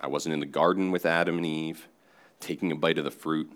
I 0.00 0.08
wasn't 0.08 0.34
in 0.34 0.40
the 0.40 0.46
garden 0.46 0.90
with 0.90 1.06
Adam 1.06 1.38
and 1.38 1.46
Eve, 1.46 1.88
taking 2.40 2.70
a 2.70 2.76
bite 2.76 2.98
of 2.98 3.04
the 3.04 3.10
fruit. 3.10 3.50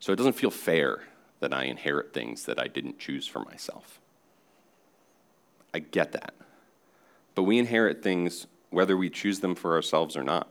So 0.00 0.12
it 0.12 0.16
doesn't 0.16 0.32
feel 0.32 0.50
fair 0.50 1.04
that 1.40 1.54
I 1.54 1.64
inherit 1.64 2.12
things 2.12 2.44
that 2.46 2.58
I 2.58 2.66
didn't 2.66 2.98
choose 2.98 3.26
for 3.26 3.40
myself. 3.40 4.00
I 5.72 5.78
get 5.78 6.12
that. 6.12 6.34
But 7.34 7.44
we 7.44 7.58
inherit 7.58 8.02
things 8.02 8.46
whether 8.70 8.96
we 8.96 9.10
choose 9.10 9.40
them 9.40 9.54
for 9.54 9.74
ourselves 9.74 10.16
or 10.16 10.24
not. 10.24 10.48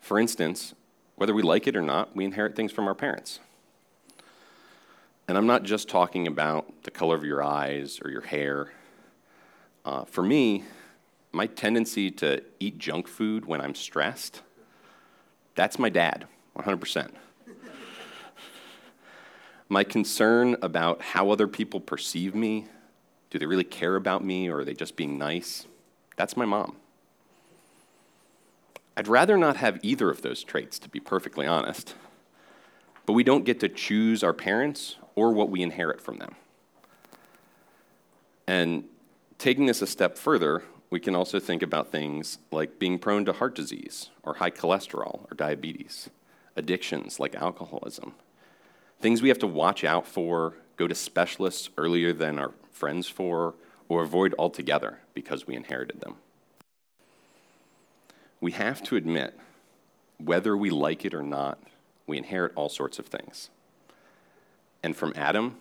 For 0.00 0.18
instance, 0.18 0.74
whether 1.16 1.34
we 1.34 1.42
like 1.42 1.66
it 1.66 1.76
or 1.76 1.82
not, 1.82 2.16
we 2.16 2.24
inherit 2.24 2.56
things 2.56 2.72
from 2.72 2.86
our 2.88 2.94
parents. 2.94 3.40
And 5.28 5.36
I'm 5.36 5.46
not 5.46 5.62
just 5.62 5.90
talking 5.90 6.26
about 6.26 6.84
the 6.84 6.90
color 6.90 7.14
of 7.14 7.22
your 7.22 7.42
eyes 7.42 8.00
or 8.02 8.10
your 8.10 8.22
hair. 8.22 8.72
Uh, 9.84 10.06
for 10.06 10.22
me, 10.22 10.64
my 11.32 11.46
tendency 11.46 12.10
to 12.12 12.42
eat 12.58 12.78
junk 12.78 13.06
food 13.06 13.44
when 13.44 13.60
I'm 13.60 13.74
stressed, 13.74 14.40
that's 15.54 15.78
my 15.78 15.90
dad, 15.90 16.26
100%. 16.56 17.10
my 19.68 19.84
concern 19.84 20.56
about 20.62 21.02
how 21.02 21.30
other 21.30 21.46
people 21.46 21.78
perceive 21.78 22.34
me, 22.34 22.66
do 23.28 23.38
they 23.38 23.44
really 23.44 23.64
care 23.64 23.96
about 23.96 24.24
me 24.24 24.48
or 24.48 24.60
are 24.60 24.64
they 24.64 24.72
just 24.72 24.96
being 24.96 25.18
nice? 25.18 25.66
That's 26.16 26.38
my 26.38 26.46
mom. 26.46 26.76
I'd 28.96 29.08
rather 29.08 29.36
not 29.36 29.58
have 29.58 29.78
either 29.82 30.10
of 30.10 30.22
those 30.22 30.42
traits, 30.42 30.78
to 30.78 30.88
be 30.88 31.00
perfectly 31.00 31.46
honest. 31.46 31.94
But 33.04 33.12
we 33.12 33.24
don't 33.24 33.44
get 33.44 33.60
to 33.60 33.68
choose 33.68 34.24
our 34.24 34.32
parents 34.32 34.96
or 35.18 35.32
what 35.32 35.50
we 35.50 35.62
inherit 35.62 36.00
from 36.00 36.18
them. 36.18 36.36
And 38.46 38.84
taking 39.36 39.66
this 39.66 39.82
a 39.82 39.86
step 39.86 40.16
further, 40.16 40.62
we 40.90 41.00
can 41.00 41.16
also 41.16 41.40
think 41.40 41.60
about 41.60 41.90
things 41.90 42.38
like 42.52 42.78
being 42.78 43.00
prone 43.00 43.24
to 43.24 43.32
heart 43.32 43.56
disease 43.56 44.10
or 44.22 44.34
high 44.34 44.52
cholesterol 44.52 45.28
or 45.28 45.34
diabetes, 45.34 46.08
addictions 46.54 47.18
like 47.18 47.34
alcoholism, 47.34 48.12
things 49.00 49.20
we 49.20 49.28
have 49.28 49.40
to 49.40 49.48
watch 49.48 49.82
out 49.82 50.06
for, 50.06 50.54
go 50.76 50.86
to 50.86 50.94
specialists 50.94 51.68
earlier 51.76 52.12
than 52.12 52.38
our 52.38 52.52
friends 52.70 53.08
for, 53.08 53.56
or 53.88 54.04
avoid 54.04 54.36
altogether 54.38 55.00
because 55.14 55.48
we 55.48 55.56
inherited 55.56 56.00
them. 56.00 56.14
We 58.40 58.52
have 58.52 58.84
to 58.84 58.94
admit, 58.94 59.36
whether 60.18 60.56
we 60.56 60.70
like 60.70 61.04
it 61.04 61.12
or 61.12 61.24
not, 61.24 61.58
we 62.06 62.18
inherit 62.18 62.52
all 62.54 62.68
sorts 62.68 63.00
of 63.00 63.06
things. 63.06 63.50
And 64.82 64.96
from 64.96 65.12
Adam, 65.16 65.56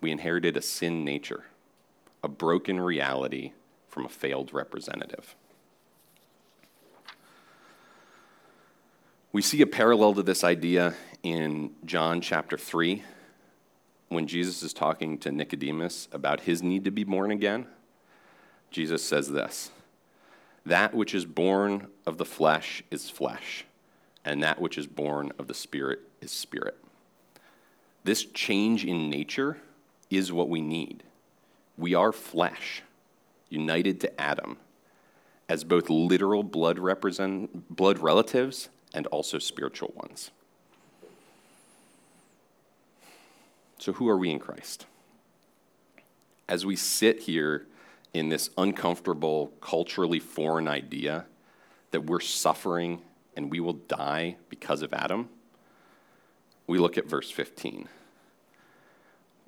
we 0.00 0.10
inherited 0.10 0.56
a 0.56 0.62
sin 0.62 1.04
nature, 1.04 1.44
a 2.22 2.28
broken 2.28 2.80
reality 2.80 3.52
from 3.88 4.04
a 4.04 4.08
failed 4.08 4.52
representative. 4.52 5.34
We 9.32 9.42
see 9.42 9.60
a 9.60 9.66
parallel 9.66 10.14
to 10.14 10.22
this 10.22 10.44
idea 10.44 10.94
in 11.22 11.72
John 11.84 12.20
chapter 12.20 12.56
3 12.56 13.02
when 14.08 14.26
Jesus 14.26 14.62
is 14.62 14.72
talking 14.72 15.18
to 15.18 15.32
Nicodemus 15.32 16.08
about 16.12 16.40
his 16.40 16.62
need 16.62 16.84
to 16.84 16.90
be 16.90 17.04
born 17.04 17.30
again. 17.30 17.66
Jesus 18.70 19.02
says 19.02 19.30
this 19.30 19.70
That 20.64 20.94
which 20.94 21.14
is 21.14 21.24
born 21.24 21.88
of 22.06 22.18
the 22.18 22.24
flesh 22.24 22.82
is 22.90 23.10
flesh, 23.10 23.64
and 24.24 24.42
that 24.42 24.60
which 24.60 24.78
is 24.78 24.86
born 24.86 25.32
of 25.38 25.48
the 25.48 25.54
Spirit 25.54 26.00
is 26.20 26.30
spirit. 26.30 26.76
This 28.06 28.24
change 28.24 28.84
in 28.84 29.10
nature 29.10 29.56
is 30.10 30.30
what 30.30 30.48
we 30.48 30.60
need. 30.60 31.02
We 31.76 31.92
are 31.92 32.12
flesh 32.12 32.84
united 33.48 34.00
to 34.02 34.20
Adam. 34.20 34.58
as 35.48 35.62
both 35.62 35.88
literal 35.88 36.42
blood, 36.42 36.76
represent, 36.76 37.68
blood 37.74 37.98
relatives 37.98 38.68
and 38.92 39.06
also 39.08 39.38
spiritual 39.38 39.92
ones. 39.94 40.32
So, 43.78 43.92
who 43.92 44.08
are 44.08 44.16
we 44.16 44.30
in 44.30 44.40
Christ? 44.40 44.86
As 46.48 46.66
we 46.66 46.74
sit 46.74 47.20
here 47.20 47.66
in 48.12 48.28
this 48.28 48.50
uncomfortable, 48.58 49.52
culturally 49.60 50.18
foreign 50.18 50.66
idea 50.66 51.26
that 51.92 52.06
we're 52.06 52.18
suffering 52.20 53.02
and 53.36 53.48
we 53.48 53.60
will 53.60 53.74
die 53.74 54.36
because 54.48 54.82
of 54.82 54.92
Adam, 54.92 55.28
we 56.66 56.78
look 56.78 56.98
at 56.98 57.08
verse 57.08 57.30
15. 57.30 57.88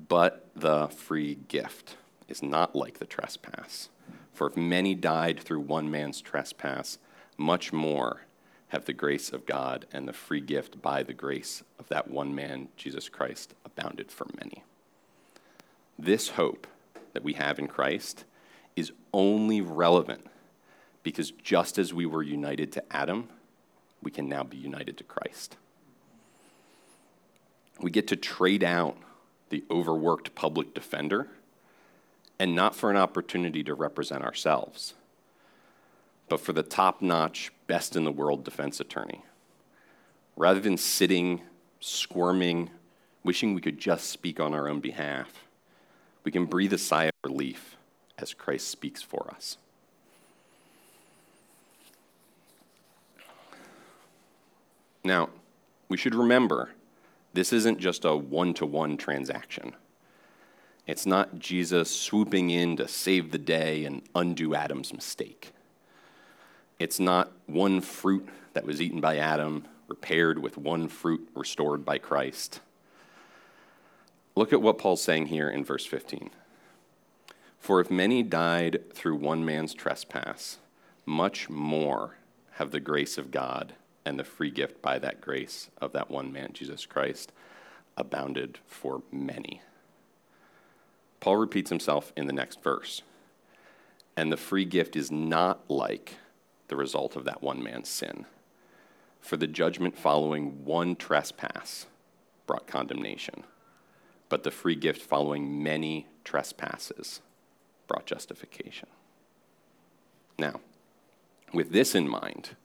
But 0.08 0.48
the 0.54 0.88
free 0.88 1.34
gift 1.48 1.96
is 2.28 2.42
not 2.42 2.76
like 2.76 2.98
the 2.98 3.06
trespass. 3.06 3.88
For 4.32 4.46
if 4.46 4.56
many 4.56 4.94
died 4.94 5.40
through 5.40 5.60
one 5.60 5.90
man's 5.90 6.20
trespass, 6.20 6.98
much 7.36 7.72
more 7.72 8.22
have 8.68 8.84
the 8.84 8.92
grace 8.92 9.32
of 9.32 9.46
God 9.46 9.86
and 9.92 10.06
the 10.06 10.12
free 10.12 10.40
gift 10.40 10.80
by 10.80 11.02
the 11.02 11.14
grace 11.14 11.62
of 11.78 11.88
that 11.88 12.08
one 12.08 12.34
man, 12.34 12.68
Jesus 12.76 13.08
Christ, 13.08 13.54
abounded 13.64 14.12
for 14.12 14.26
many. 14.38 14.62
This 15.98 16.30
hope 16.30 16.66
that 17.14 17.24
we 17.24 17.32
have 17.32 17.58
in 17.58 17.66
Christ 17.66 18.24
is 18.76 18.92
only 19.12 19.60
relevant 19.60 20.26
because 21.02 21.30
just 21.30 21.78
as 21.78 21.94
we 21.94 22.06
were 22.06 22.22
united 22.22 22.70
to 22.72 22.84
Adam, 22.90 23.28
we 24.02 24.10
can 24.10 24.28
now 24.28 24.44
be 24.44 24.56
united 24.56 24.96
to 24.98 25.04
Christ. 25.04 25.56
We 27.80 27.90
get 27.90 28.08
to 28.08 28.16
trade 28.16 28.64
out 28.64 28.96
the 29.50 29.64
overworked 29.70 30.34
public 30.34 30.74
defender 30.74 31.28
and 32.38 32.54
not 32.54 32.74
for 32.74 32.90
an 32.90 32.96
opportunity 32.96 33.62
to 33.64 33.74
represent 33.74 34.22
ourselves, 34.22 34.94
but 36.28 36.40
for 36.40 36.52
the 36.52 36.62
top 36.62 37.02
notch, 37.02 37.52
best 37.66 37.96
in 37.96 38.04
the 38.04 38.12
world 38.12 38.44
defense 38.44 38.80
attorney. 38.80 39.22
Rather 40.36 40.60
than 40.60 40.76
sitting, 40.76 41.42
squirming, 41.80 42.70
wishing 43.24 43.54
we 43.54 43.60
could 43.60 43.78
just 43.78 44.08
speak 44.10 44.38
on 44.38 44.54
our 44.54 44.68
own 44.68 44.80
behalf, 44.80 45.44
we 46.24 46.30
can 46.30 46.44
breathe 46.44 46.72
a 46.72 46.78
sigh 46.78 47.04
of 47.04 47.12
relief 47.24 47.76
as 48.18 48.34
Christ 48.34 48.68
speaks 48.68 49.02
for 49.02 49.30
us. 49.34 49.56
Now, 55.04 55.30
we 55.88 55.96
should 55.96 56.14
remember 56.14 56.70
this 57.32 57.52
isn't 57.52 57.78
just 57.78 58.04
a 58.04 58.16
one 58.16 58.54
to 58.54 58.66
one 58.66 58.96
transaction. 58.96 59.74
It's 60.86 61.06
not 61.06 61.38
Jesus 61.38 61.90
swooping 61.90 62.50
in 62.50 62.76
to 62.76 62.88
save 62.88 63.30
the 63.30 63.38
day 63.38 63.84
and 63.84 64.02
undo 64.14 64.54
Adam's 64.54 64.92
mistake. 64.92 65.52
It's 66.78 66.98
not 66.98 67.32
one 67.46 67.80
fruit 67.80 68.28
that 68.54 68.64
was 68.64 68.80
eaten 68.80 69.00
by 69.00 69.18
Adam 69.18 69.66
repaired 69.86 70.38
with 70.38 70.56
one 70.56 70.88
fruit 70.88 71.28
restored 71.34 71.84
by 71.84 71.98
Christ. 71.98 72.60
Look 74.34 74.52
at 74.52 74.62
what 74.62 74.78
Paul's 74.78 75.02
saying 75.02 75.26
here 75.26 75.50
in 75.50 75.64
verse 75.64 75.84
15. 75.84 76.30
For 77.58 77.80
if 77.80 77.90
many 77.90 78.22
died 78.22 78.94
through 78.94 79.16
one 79.16 79.44
man's 79.44 79.74
trespass, 79.74 80.58
much 81.04 81.50
more 81.50 82.16
have 82.52 82.70
the 82.70 82.80
grace 82.80 83.18
of 83.18 83.30
God 83.30 83.74
and 84.08 84.18
the 84.18 84.24
free 84.24 84.50
gift 84.50 84.80
by 84.80 84.98
that 84.98 85.20
grace 85.20 85.68
of 85.82 85.92
that 85.92 86.10
one 86.10 86.32
man, 86.32 86.54
Jesus 86.54 86.86
Christ, 86.86 87.30
abounded 87.94 88.58
for 88.66 89.02
many. 89.12 89.60
Paul 91.20 91.36
repeats 91.36 91.68
himself 91.68 92.10
in 92.16 92.26
the 92.26 92.32
next 92.32 92.62
verse. 92.62 93.02
And 94.16 94.32
the 94.32 94.38
free 94.38 94.64
gift 94.64 94.96
is 94.96 95.10
not 95.10 95.70
like 95.70 96.14
the 96.68 96.76
result 96.76 97.16
of 97.16 97.26
that 97.26 97.42
one 97.42 97.62
man's 97.62 97.90
sin. 97.90 98.24
For 99.20 99.36
the 99.36 99.46
judgment 99.46 99.98
following 99.98 100.64
one 100.64 100.96
trespass 100.96 101.84
brought 102.46 102.66
condemnation, 102.66 103.44
but 104.30 104.42
the 104.42 104.50
free 104.50 104.74
gift 104.74 105.02
following 105.02 105.62
many 105.62 106.06
trespasses 106.24 107.20
brought 107.86 108.06
justification. 108.06 108.88
Now, 110.38 110.60
with 111.52 111.72
this 111.72 111.94
in 111.94 112.08
mind, 112.08 112.56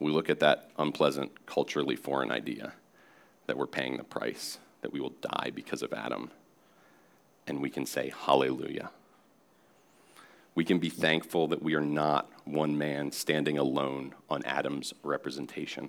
we 0.00 0.12
look 0.12 0.30
at 0.30 0.40
that 0.40 0.70
unpleasant, 0.78 1.46
culturally 1.46 1.96
foreign 1.96 2.30
idea 2.30 2.72
that 3.46 3.56
we're 3.56 3.66
paying 3.66 3.96
the 3.96 4.04
price, 4.04 4.58
that 4.82 4.92
we 4.92 5.00
will 5.00 5.14
die 5.20 5.50
because 5.54 5.82
of 5.82 5.92
Adam, 5.92 6.30
and 7.46 7.60
we 7.60 7.70
can 7.70 7.86
say, 7.86 8.12
Hallelujah. 8.26 8.90
We 10.54 10.64
can 10.64 10.78
be 10.78 10.90
thankful 10.90 11.46
that 11.48 11.62
we 11.62 11.74
are 11.74 11.80
not 11.80 12.28
one 12.44 12.76
man 12.76 13.12
standing 13.12 13.58
alone 13.58 14.14
on 14.28 14.44
Adam's 14.44 14.92
representation 15.04 15.88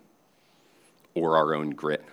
or 1.16 1.38
our 1.38 1.56
own 1.56 1.72
grit, 1.72 2.06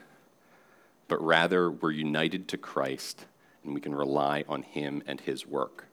but 1.06 1.22
rather 1.22 1.70
we're 1.70 1.90
united 1.90 2.48
to 2.48 2.56
Christ 2.56 3.26
and 3.62 3.74
we 3.74 3.80
can 3.80 3.94
rely 3.94 4.44
on 4.48 4.62
him 4.62 5.02
and 5.06 5.20
his 5.20 5.46
work. 5.46 5.86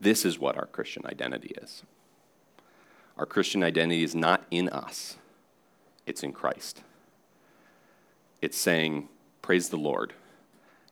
This 0.00 0.24
is 0.24 0.38
what 0.38 0.56
our 0.56 0.66
Christian 0.66 1.04
identity 1.06 1.52
is. 1.60 1.82
Our 3.16 3.26
Christian 3.26 3.62
identity 3.62 4.02
is 4.02 4.14
not 4.14 4.44
in 4.50 4.68
us, 4.68 5.16
it's 6.06 6.22
in 6.22 6.32
Christ. 6.32 6.82
It's 8.42 8.58
saying, 8.58 9.08
Praise 9.40 9.68
the 9.68 9.76
Lord. 9.76 10.12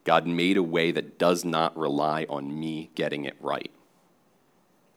God 0.05 0.27
made 0.27 0.57
a 0.57 0.63
way 0.63 0.91
that 0.91 1.19
does 1.19 1.45
not 1.45 1.77
rely 1.77 2.27
on 2.29 2.59
me 2.59 2.91
getting 2.95 3.25
it 3.25 3.37
right, 3.41 3.71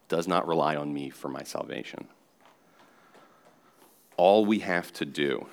does 0.08 0.28
not 0.28 0.48
rely 0.48 0.76
on 0.76 0.94
me 0.94 1.10
for 1.10 1.30
my 1.30 1.44
salvation. 1.44 2.08
All 4.18 4.46
we 4.46 4.60
have 4.60 4.94
to 4.94 5.06
do 5.06 5.48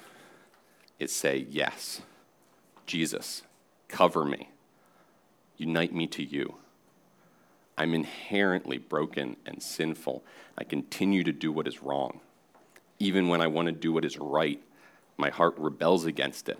is 0.98 1.12
say, 1.12 1.46
Yes, 1.50 2.02
Jesus, 2.86 3.42
cover 3.88 4.24
me, 4.24 4.50
unite 5.56 5.94
me 5.94 6.06
to 6.08 6.22
you. 6.22 6.56
I'm 7.76 7.94
inherently 7.94 8.78
broken 8.78 9.36
and 9.46 9.62
sinful. 9.62 10.22
I 10.58 10.64
continue 10.64 11.24
to 11.24 11.32
do 11.32 11.50
what 11.50 11.66
is 11.66 11.82
wrong. 11.82 12.20
Even 12.98 13.28
when 13.28 13.40
I 13.40 13.46
want 13.46 13.66
to 13.66 13.72
do 13.72 13.92
what 13.92 14.04
is 14.04 14.18
right, 14.18 14.60
my 15.16 15.30
heart 15.30 15.54
rebels 15.56 16.04
against 16.04 16.48
it. 16.48 16.58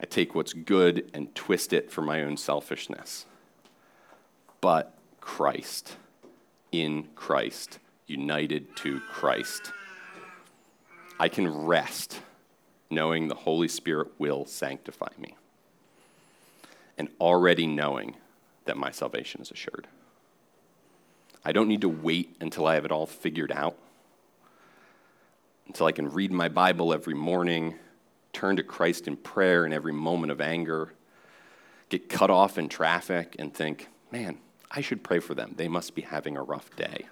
I 0.00 0.06
take 0.06 0.34
what's 0.34 0.52
good 0.52 1.10
and 1.14 1.34
twist 1.34 1.72
it 1.72 1.90
for 1.90 2.02
my 2.02 2.22
own 2.22 2.36
selfishness. 2.36 3.26
But 4.60 4.94
Christ, 5.20 5.96
in 6.72 7.08
Christ, 7.14 7.78
united 8.06 8.76
to 8.76 9.00
Christ, 9.00 9.72
I 11.18 11.28
can 11.28 11.48
rest 11.48 12.20
knowing 12.90 13.28
the 13.28 13.34
Holy 13.34 13.68
Spirit 13.68 14.08
will 14.18 14.44
sanctify 14.44 15.10
me 15.18 15.36
and 16.98 17.08
already 17.20 17.66
knowing 17.66 18.16
that 18.66 18.76
my 18.76 18.90
salvation 18.90 19.40
is 19.40 19.50
assured. 19.50 19.86
I 21.44 21.52
don't 21.52 21.68
need 21.68 21.82
to 21.82 21.88
wait 21.88 22.36
until 22.40 22.66
I 22.66 22.74
have 22.74 22.86
it 22.86 22.92
all 22.92 23.06
figured 23.06 23.52
out, 23.52 23.76
until 25.66 25.86
I 25.86 25.92
can 25.92 26.10
read 26.10 26.32
my 26.32 26.48
Bible 26.48 26.94
every 26.94 27.14
morning, 27.14 27.74
turn 28.32 28.56
to 28.56 28.62
Christ 28.62 29.06
in 29.06 29.16
prayer 29.16 29.66
in 29.66 29.72
every 29.72 29.92
moment 29.92 30.32
of 30.32 30.40
anger, 30.40 30.94
get 31.90 32.08
cut 32.08 32.30
off 32.30 32.56
in 32.56 32.70
traffic, 32.70 33.36
and 33.38 33.52
think, 33.52 33.88
man, 34.10 34.38
I 34.70 34.80
should 34.80 35.04
pray 35.04 35.18
for 35.18 35.34
them. 35.34 35.52
They 35.56 35.68
must 35.68 35.94
be 35.94 36.02
having 36.02 36.36
a 36.36 36.42
rough 36.42 36.74
day. 36.76 37.06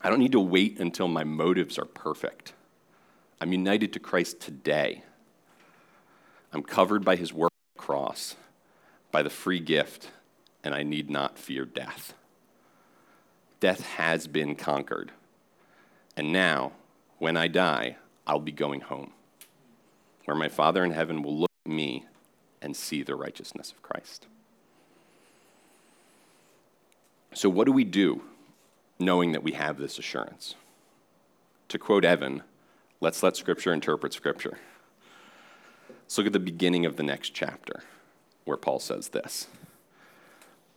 I 0.00 0.08
don't 0.08 0.18
need 0.18 0.32
to 0.32 0.40
wait 0.40 0.80
until 0.80 1.08
my 1.08 1.24
motives 1.24 1.78
are 1.78 1.84
perfect. 1.84 2.54
I'm 3.38 3.52
united 3.52 3.92
to 3.92 4.00
Christ 4.00 4.40
today. 4.40 5.02
I'm 6.52 6.62
covered 6.62 7.04
by 7.04 7.16
his 7.16 7.34
work 7.34 7.52
on 7.52 7.76
the 7.76 7.82
cross, 7.82 8.36
by 9.10 9.22
the 9.22 9.30
free 9.30 9.60
gift 9.60 10.10
and 10.66 10.74
I 10.74 10.82
need 10.82 11.08
not 11.08 11.38
fear 11.38 11.64
death. 11.64 12.12
Death 13.60 13.82
has 13.82 14.26
been 14.26 14.56
conquered. 14.56 15.12
And 16.16 16.32
now, 16.32 16.72
when 17.18 17.36
I 17.36 17.46
die, 17.46 17.98
I'll 18.26 18.40
be 18.40 18.50
going 18.50 18.80
home, 18.80 19.12
where 20.24 20.36
my 20.36 20.48
Father 20.48 20.84
in 20.84 20.90
heaven 20.90 21.22
will 21.22 21.38
look 21.38 21.50
at 21.64 21.70
me 21.70 22.04
and 22.60 22.74
see 22.76 23.04
the 23.04 23.14
righteousness 23.14 23.70
of 23.70 23.80
Christ. 23.80 24.26
So, 27.32 27.48
what 27.48 27.66
do 27.66 27.72
we 27.72 27.84
do 27.84 28.22
knowing 28.98 29.30
that 29.32 29.44
we 29.44 29.52
have 29.52 29.78
this 29.78 30.00
assurance? 30.00 30.56
To 31.68 31.78
quote 31.78 32.04
Evan, 32.04 32.42
let's 33.00 33.22
let 33.22 33.36
Scripture 33.36 33.72
interpret 33.72 34.12
Scripture. 34.12 34.58
Let's 35.88 36.18
look 36.18 36.26
at 36.26 36.32
the 36.32 36.40
beginning 36.40 36.86
of 36.86 36.96
the 36.96 37.04
next 37.04 37.34
chapter, 37.34 37.84
where 38.44 38.56
Paul 38.56 38.80
says 38.80 39.10
this. 39.10 39.46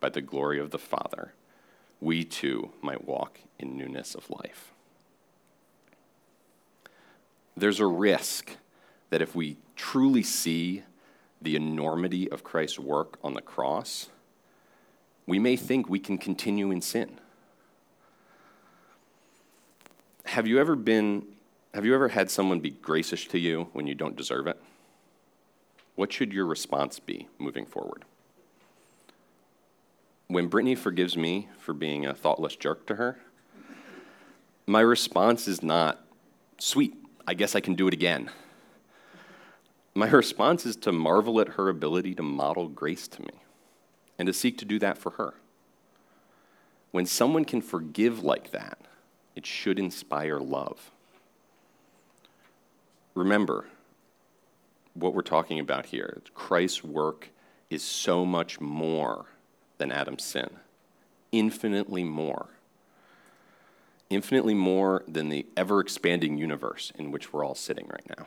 by 0.00 0.08
the 0.08 0.20
glory 0.20 0.58
of 0.58 0.70
the 0.70 0.78
Father, 0.78 1.34
we 2.00 2.24
too 2.24 2.72
might 2.80 3.06
walk 3.06 3.38
in 3.58 3.76
newness 3.76 4.14
of 4.14 4.30
life. 4.30 4.72
There's 7.56 7.80
a 7.80 7.86
risk 7.86 8.56
that 9.10 9.20
if 9.20 9.34
we 9.34 9.58
truly 9.76 10.22
see 10.22 10.82
the 11.42 11.56
enormity 11.56 12.30
of 12.30 12.44
Christ's 12.44 12.78
work 12.78 13.18
on 13.22 13.34
the 13.34 13.42
cross, 13.42 14.08
we 15.26 15.38
may 15.38 15.56
think 15.56 15.88
we 15.88 15.98
can 15.98 16.16
continue 16.16 16.70
in 16.70 16.80
sin. 16.80 17.18
Have 20.24 20.46
you 20.46 20.58
ever 20.58 20.76
been 20.76 21.26
have 21.72 21.84
you 21.84 21.94
ever 21.94 22.08
had 22.08 22.30
someone 22.30 22.58
be 22.58 22.70
gracious 22.70 23.24
to 23.26 23.38
you 23.38 23.68
when 23.72 23.86
you 23.86 23.94
don't 23.94 24.16
deserve 24.16 24.48
it? 24.48 24.60
What 25.94 26.12
should 26.12 26.32
your 26.32 26.46
response 26.46 26.98
be 26.98 27.28
moving 27.38 27.64
forward? 27.64 28.04
When 30.30 30.46
Brittany 30.46 30.76
forgives 30.76 31.16
me 31.16 31.48
for 31.58 31.74
being 31.74 32.06
a 32.06 32.14
thoughtless 32.14 32.54
jerk 32.54 32.86
to 32.86 32.94
her, 32.94 33.18
my 34.64 34.80
response 34.80 35.48
is 35.48 35.60
not, 35.60 36.06
sweet, 36.56 36.94
I 37.26 37.34
guess 37.34 37.56
I 37.56 37.60
can 37.60 37.74
do 37.74 37.88
it 37.88 37.94
again. 37.94 38.30
My 39.92 40.08
response 40.08 40.64
is 40.64 40.76
to 40.76 40.92
marvel 40.92 41.40
at 41.40 41.48
her 41.48 41.68
ability 41.68 42.14
to 42.14 42.22
model 42.22 42.68
grace 42.68 43.08
to 43.08 43.22
me 43.22 43.42
and 44.20 44.28
to 44.28 44.32
seek 44.32 44.56
to 44.58 44.64
do 44.64 44.78
that 44.78 44.98
for 44.98 45.10
her. 45.10 45.34
When 46.92 47.06
someone 47.06 47.44
can 47.44 47.60
forgive 47.60 48.22
like 48.22 48.52
that, 48.52 48.78
it 49.34 49.44
should 49.44 49.80
inspire 49.80 50.38
love. 50.38 50.92
Remember 53.16 53.64
what 54.94 55.12
we're 55.12 55.22
talking 55.22 55.58
about 55.58 55.86
here. 55.86 56.22
Christ's 56.34 56.84
work 56.84 57.30
is 57.68 57.82
so 57.82 58.24
much 58.24 58.60
more 58.60 59.26
than 59.80 59.90
Adam's 59.90 60.22
sin, 60.22 60.50
infinitely 61.32 62.04
more. 62.04 62.48
Infinitely 64.10 64.54
more 64.54 65.02
than 65.08 65.30
the 65.30 65.46
ever 65.56 65.80
expanding 65.80 66.36
universe 66.36 66.92
in 66.96 67.10
which 67.10 67.32
we're 67.32 67.44
all 67.44 67.54
sitting 67.54 67.88
right 67.88 68.18
now. 68.18 68.26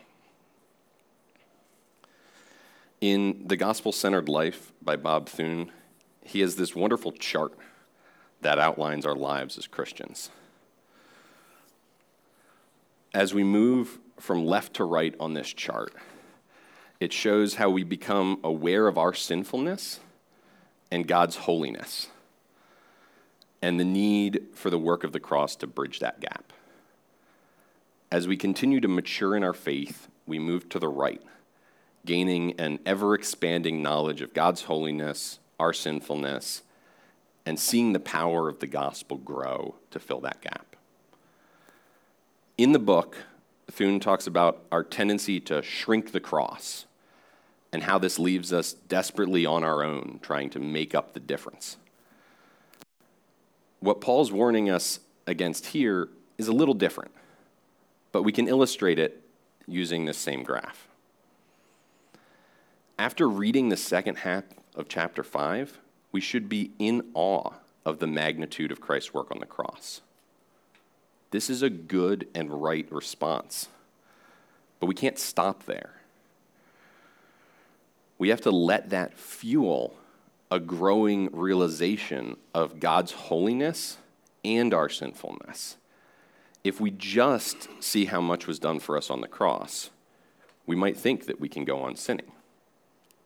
In 3.00 3.44
The 3.46 3.56
Gospel 3.56 3.92
Centered 3.92 4.28
Life 4.28 4.72
by 4.82 4.96
Bob 4.96 5.28
Thune, 5.28 5.70
he 6.22 6.40
has 6.40 6.56
this 6.56 6.74
wonderful 6.74 7.12
chart 7.12 7.52
that 8.40 8.58
outlines 8.58 9.06
our 9.06 9.14
lives 9.14 9.56
as 9.56 9.68
Christians. 9.68 10.30
As 13.14 13.32
we 13.32 13.44
move 13.44 14.00
from 14.18 14.44
left 14.44 14.74
to 14.74 14.84
right 14.84 15.14
on 15.20 15.34
this 15.34 15.52
chart, 15.52 15.94
it 16.98 17.12
shows 17.12 17.54
how 17.54 17.70
we 17.70 17.84
become 17.84 18.40
aware 18.42 18.88
of 18.88 18.98
our 18.98 19.14
sinfulness 19.14 20.00
and 20.94 21.08
God's 21.08 21.34
holiness 21.34 22.06
and 23.60 23.80
the 23.80 23.84
need 23.84 24.42
for 24.54 24.70
the 24.70 24.78
work 24.78 25.02
of 25.02 25.10
the 25.10 25.18
cross 25.18 25.56
to 25.56 25.66
bridge 25.66 25.98
that 25.98 26.20
gap. 26.20 26.52
As 28.12 28.28
we 28.28 28.36
continue 28.36 28.78
to 28.78 28.86
mature 28.86 29.34
in 29.34 29.42
our 29.42 29.52
faith, 29.52 30.06
we 30.24 30.38
move 30.38 30.68
to 30.68 30.78
the 30.78 30.86
right, 30.86 31.20
gaining 32.06 32.52
an 32.60 32.78
ever 32.86 33.12
expanding 33.12 33.82
knowledge 33.82 34.20
of 34.20 34.34
God's 34.34 34.62
holiness 34.62 35.40
our 35.58 35.72
sinfulness, 35.72 36.62
and 37.44 37.58
seeing 37.58 37.92
the 37.92 37.98
power 37.98 38.48
of 38.48 38.60
the 38.60 38.66
gospel 38.68 39.16
grow 39.16 39.74
to 39.90 39.98
fill 39.98 40.20
that 40.20 40.42
gap. 40.42 40.76
In 42.56 42.70
the 42.70 42.78
book, 42.78 43.16
Thune 43.68 43.98
talks 43.98 44.28
about 44.28 44.62
our 44.70 44.84
tendency 44.84 45.40
to 45.40 45.60
shrink 45.60 46.12
the 46.12 46.20
cross 46.20 46.86
and 47.74 47.82
how 47.82 47.98
this 47.98 48.20
leaves 48.20 48.52
us 48.52 48.72
desperately 48.72 49.44
on 49.44 49.64
our 49.64 49.82
own, 49.82 50.20
trying 50.22 50.48
to 50.48 50.60
make 50.60 50.94
up 50.94 51.12
the 51.12 51.18
difference. 51.18 51.76
What 53.80 54.00
Paul's 54.00 54.30
warning 54.30 54.70
us 54.70 55.00
against 55.26 55.66
here 55.66 56.08
is 56.38 56.46
a 56.46 56.52
little 56.52 56.74
different, 56.74 57.10
but 58.12 58.22
we 58.22 58.30
can 58.30 58.46
illustrate 58.46 59.00
it 59.00 59.20
using 59.66 60.04
this 60.04 60.16
same 60.16 60.44
graph. 60.44 60.86
After 62.96 63.28
reading 63.28 63.70
the 63.70 63.76
second 63.76 64.18
half 64.18 64.44
of 64.76 64.88
chapter 64.88 65.24
5, 65.24 65.80
we 66.12 66.20
should 66.20 66.48
be 66.48 66.70
in 66.78 67.02
awe 67.12 67.54
of 67.84 67.98
the 67.98 68.06
magnitude 68.06 68.70
of 68.70 68.80
Christ's 68.80 69.12
work 69.12 69.32
on 69.32 69.40
the 69.40 69.46
cross. 69.46 70.00
This 71.32 71.50
is 71.50 71.60
a 71.60 71.70
good 71.70 72.28
and 72.36 72.62
right 72.62 72.86
response. 72.92 73.68
But 74.78 74.86
we 74.86 74.94
can't 74.94 75.18
stop 75.18 75.64
there. 75.64 76.03
We 78.18 78.28
have 78.28 78.40
to 78.42 78.50
let 78.50 78.90
that 78.90 79.18
fuel 79.18 79.96
a 80.50 80.60
growing 80.60 81.28
realization 81.32 82.36
of 82.54 82.78
God's 82.78 83.12
holiness 83.12 83.98
and 84.44 84.72
our 84.72 84.88
sinfulness. 84.88 85.76
If 86.62 86.80
we 86.80 86.90
just 86.90 87.68
see 87.80 88.04
how 88.04 88.20
much 88.20 88.46
was 88.46 88.58
done 88.58 88.78
for 88.78 88.96
us 88.96 89.10
on 89.10 89.20
the 89.20 89.28
cross, 89.28 89.90
we 90.66 90.76
might 90.76 90.96
think 90.96 91.26
that 91.26 91.40
we 91.40 91.48
can 91.48 91.64
go 91.64 91.80
on 91.80 91.96
sinning. 91.96 92.30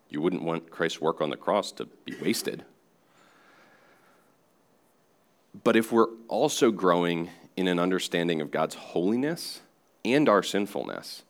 You 0.08 0.20
wouldn't 0.22 0.42
want 0.42 0.70
Christ's 0.70 1.00
work 1.00 1.20
on 1.20 1.30
the 1.30 1.36
cross 1.36 1.70
to 1.72 1.84
be 2.04 2.16
wasted. 2.16 2.64
But 5.64 5.76
if 5.76 5.92
we're 5.92 6.08
also 6.28 6.70
growing 6.70 7.30
in 7.56 7.68
an 7.68 7.78
understanding 7.78 8.40
of 8.40 8.50
God's 8.50 8.74
holiness 8.74 9.60
and 10.04 10.28
our 10.28 10.42
sinfulness, 10.42 11.24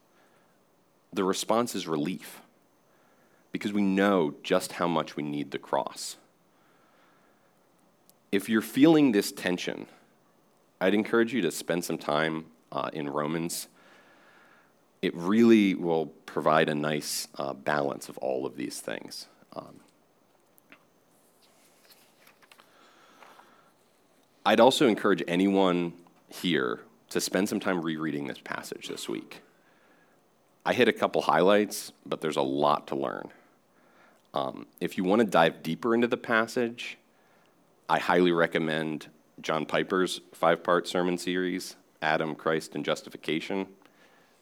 the 1.13 1.25
response 1.25 1.75
is 1.75 1.89
relief 1.89 2.41
because 3.59 3.73
we 3.73 3.83
know 3.83 4.35
just 4.43 4.73
how 4.73 4.89
much 4.89 5.17
we 5.17 5.23
need 5.23 5.51
the 5.51 5.59
cross. 5.59 6.17
If 8.31 8.49
you're 8.49 8.63
feeling 8.63 9.13
this 9.13 9.33
tension, 9.33 9.87
I'd 10.81 10.95
encourage 10.95 11.33
you 11.33 11.43
to 11.43 11.51
spend 11.51 11.85
some 11.85 11.99
time 11.99 12.47
uh, 12.71 12.91
in 12.93 13.09
Romans 13.09 13.69
it 15.03 15.15
really 15.15 15.75
will 15.75 16.07
provide 16.27 16.69
a 16.69 16.75
nice 16.75 17.29
uh, 17.37 17.53
balance 17.53 18.09
of 18.09 18.19
all 18.19 18.47
of 18.47 18.57
these 18.57 18.81
things. 18.81 19.27
Um, 19.55 19.81
I'd 24.45 24.61
also 24.61 24.89
encourage 24.89 25.23
anyone 25.29 25.93
here 26.29 26.81
to 27.11 27.21
spend 27.21 27.49
some 27.49 27.61
time 27.61 27.81
rereading 27.81 28.27
this 28.27 28.39
passage 28.43 28.89
this 28.89 29.09
week. 29.09 29.41
I 30.67 30.75
hit 30.75 30.89
a 30.89 30.93
couple 30.93 31.23
highlights, 31.23 31.93
but 32.05 32.21
there's 32.21 32.37
a 32.37 32.43
lot 32.43 32.89
to 32.89 32.97
learn. 32.97 33.31
Um, 34.35 34.67
if 34.81 34.97
you 34.97 35.05
want 35.05 35.21
to 35.21 35.27
dive 35.27 35.63
deeper 35.63 35.95
into 35.95 36.07
the 36.07 36.17
passage, 36.17 36.99
I 37.89 37.99
highly 37.99 38.33
recommend 38.33 39.07
John 39.41 39.65
Piper's 39.65 40.21
five 40.33 40.63
part 40.63 40.87
sermon 40.87 41.17
series, 41.19 41.77
Adam, 42.03 42.35
Christ, 42.35 42.75
and 42.75 42.85
Justification. 42.85 43.67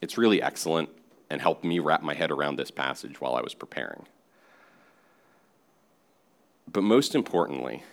It's 0.00 0.18
really 0.18 0.42
excellent 0.42 0.90
and 1.30 1.40
helped 1.40 1.64
me 1.64 1.78
wrap 1.78 2.02
my 2.02 2.14
head 2.14 2.30
around 2.30 2.56
this 2.56 2.70
passage 2.70 3.20
while 3.20 3.34
I 3.34 3.40
was 3.40 3.54
preparing. 3.54 4.06
But 6.70 6.82
most 6.82 7.14
importantly, 7.14 7.84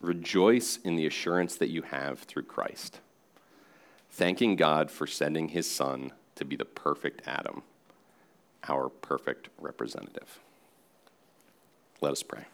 rejoice 0.00 0.78
in 0.78 0.96
the 0.96 1.06
assurance 1.06 1.56
that 1.56 1.70
you 1.70 1.82
have 1.82 2.20
through 2.20 2.44
Christ, 2.44 3.00
thanking 4.10 4.56
God 4.56 4.90
for 4.90 5.06
sending 5.06 5.48
his 5.48 5.70
Son 5.70 6.12
to 6.34 6.44
be 6.44 6.56
the 6.56 6.64
perfect 6.64 7.22
Adam, 7.26 7.62
our 8.68 8.88
perfect 8.88 9.48
representative. 9.58 10.40
Let 12.00 12.12
us 12.12 12.22
pray. 12.22 12.44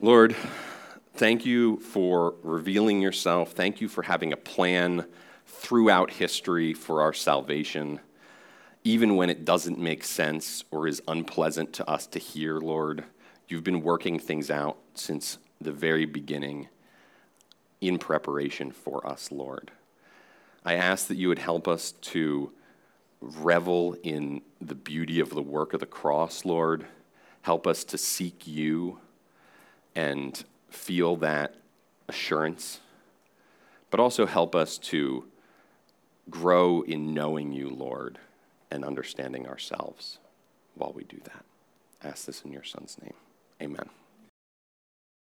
Lord, 0.00 0.36
thank 1.14 1.46
you 1.46 1.78
for 1.78 2.34
revealing 2.42 3.00
yourself. 3.00 3.52
Thank 3.52 3.80
you 3.80 3.88
for 3.88 4.02
having 4.02 4.32
a 4.32 4.36
plan 4.36 5.06
throughout 5.46 6.10
history 6.10 6.74
for 6.74 7.00
our 7.00 7.14
salvation, 7.14 8.00
even 8.84 9.16
when 9.16 9.30
it 9.30 9.44
doesn't 9.44 9.78
make 9.78 10.04
sense 10.04 10.64
or 10.70 10.86
is 10.86 11.02
unpleasant 11.08 11.72
to 11.74 11.88
us 11.88 12.06
to 12.08 12.18
hear, 12.18 12.58
Lord. 12.58 13.04
You've 13.48 13.64
been 13.64 13.82
working 13.82 14.18
things 14.18 14.50
out 14.50 14.76
since 14.94 15.38
the 15.60 15.72
very 15.72 16.04
beginning 16.04 16.68
in 17.80 17.98
preparation 17.98 18.70
for 18.70 19.06
us, 19.06 19.32
Lord. 19.32 19.70
I 20.64 20.74
ask 20.74 21.06
that 21.06 21.16
you 21.16 21.28
would 21.28 21.38
help 21.38 21.68
us 21.68 21.92
to 21.92 22.52
revel 23.20 23.96
in 24.02 24.42
the 24.60 24.74
beauty 24.74 25.20
of 25.20 25.30
the 25.30 25.42
work 25.42 25.72
of 25.72 25.80
the 25.80 25.86
cross, 25.86 26.44
Lord. 26.44 26.86
Help 27.42 27.66
us 27.66 27.84
to 27.84 27.98
seek 27.98 28.46
you 28.46 28.98
and 29.94 30.44
feel 30.68 31.16
that 31.16 31.54
assurance, 32.08 32.80
but 33.90 34.00
also 34.00 34.26
help 34.26 34.54
us 34.54 34.78
to 34.78 35.24
grow 36.28 36.82
in 36.82 37.14
knowing 37.14 37.52
you, 37.52 37.68
Lord, 37.68 38.18
and 38.70 38.84
understanding 38.84 39.46
ourselves 39.46 40.18
while 40.74 40.92
we 40.92 41.04
do 41.04 41.18
that. 41.24 41.44
I 42.02 42.08
ask 42.08 42.26
this 42.26 42.42
in 42.42 42.52
your 42.52 42.64
Son's 42.64 42.98
name. 43.00 43.14
Amen. 43.62 43.88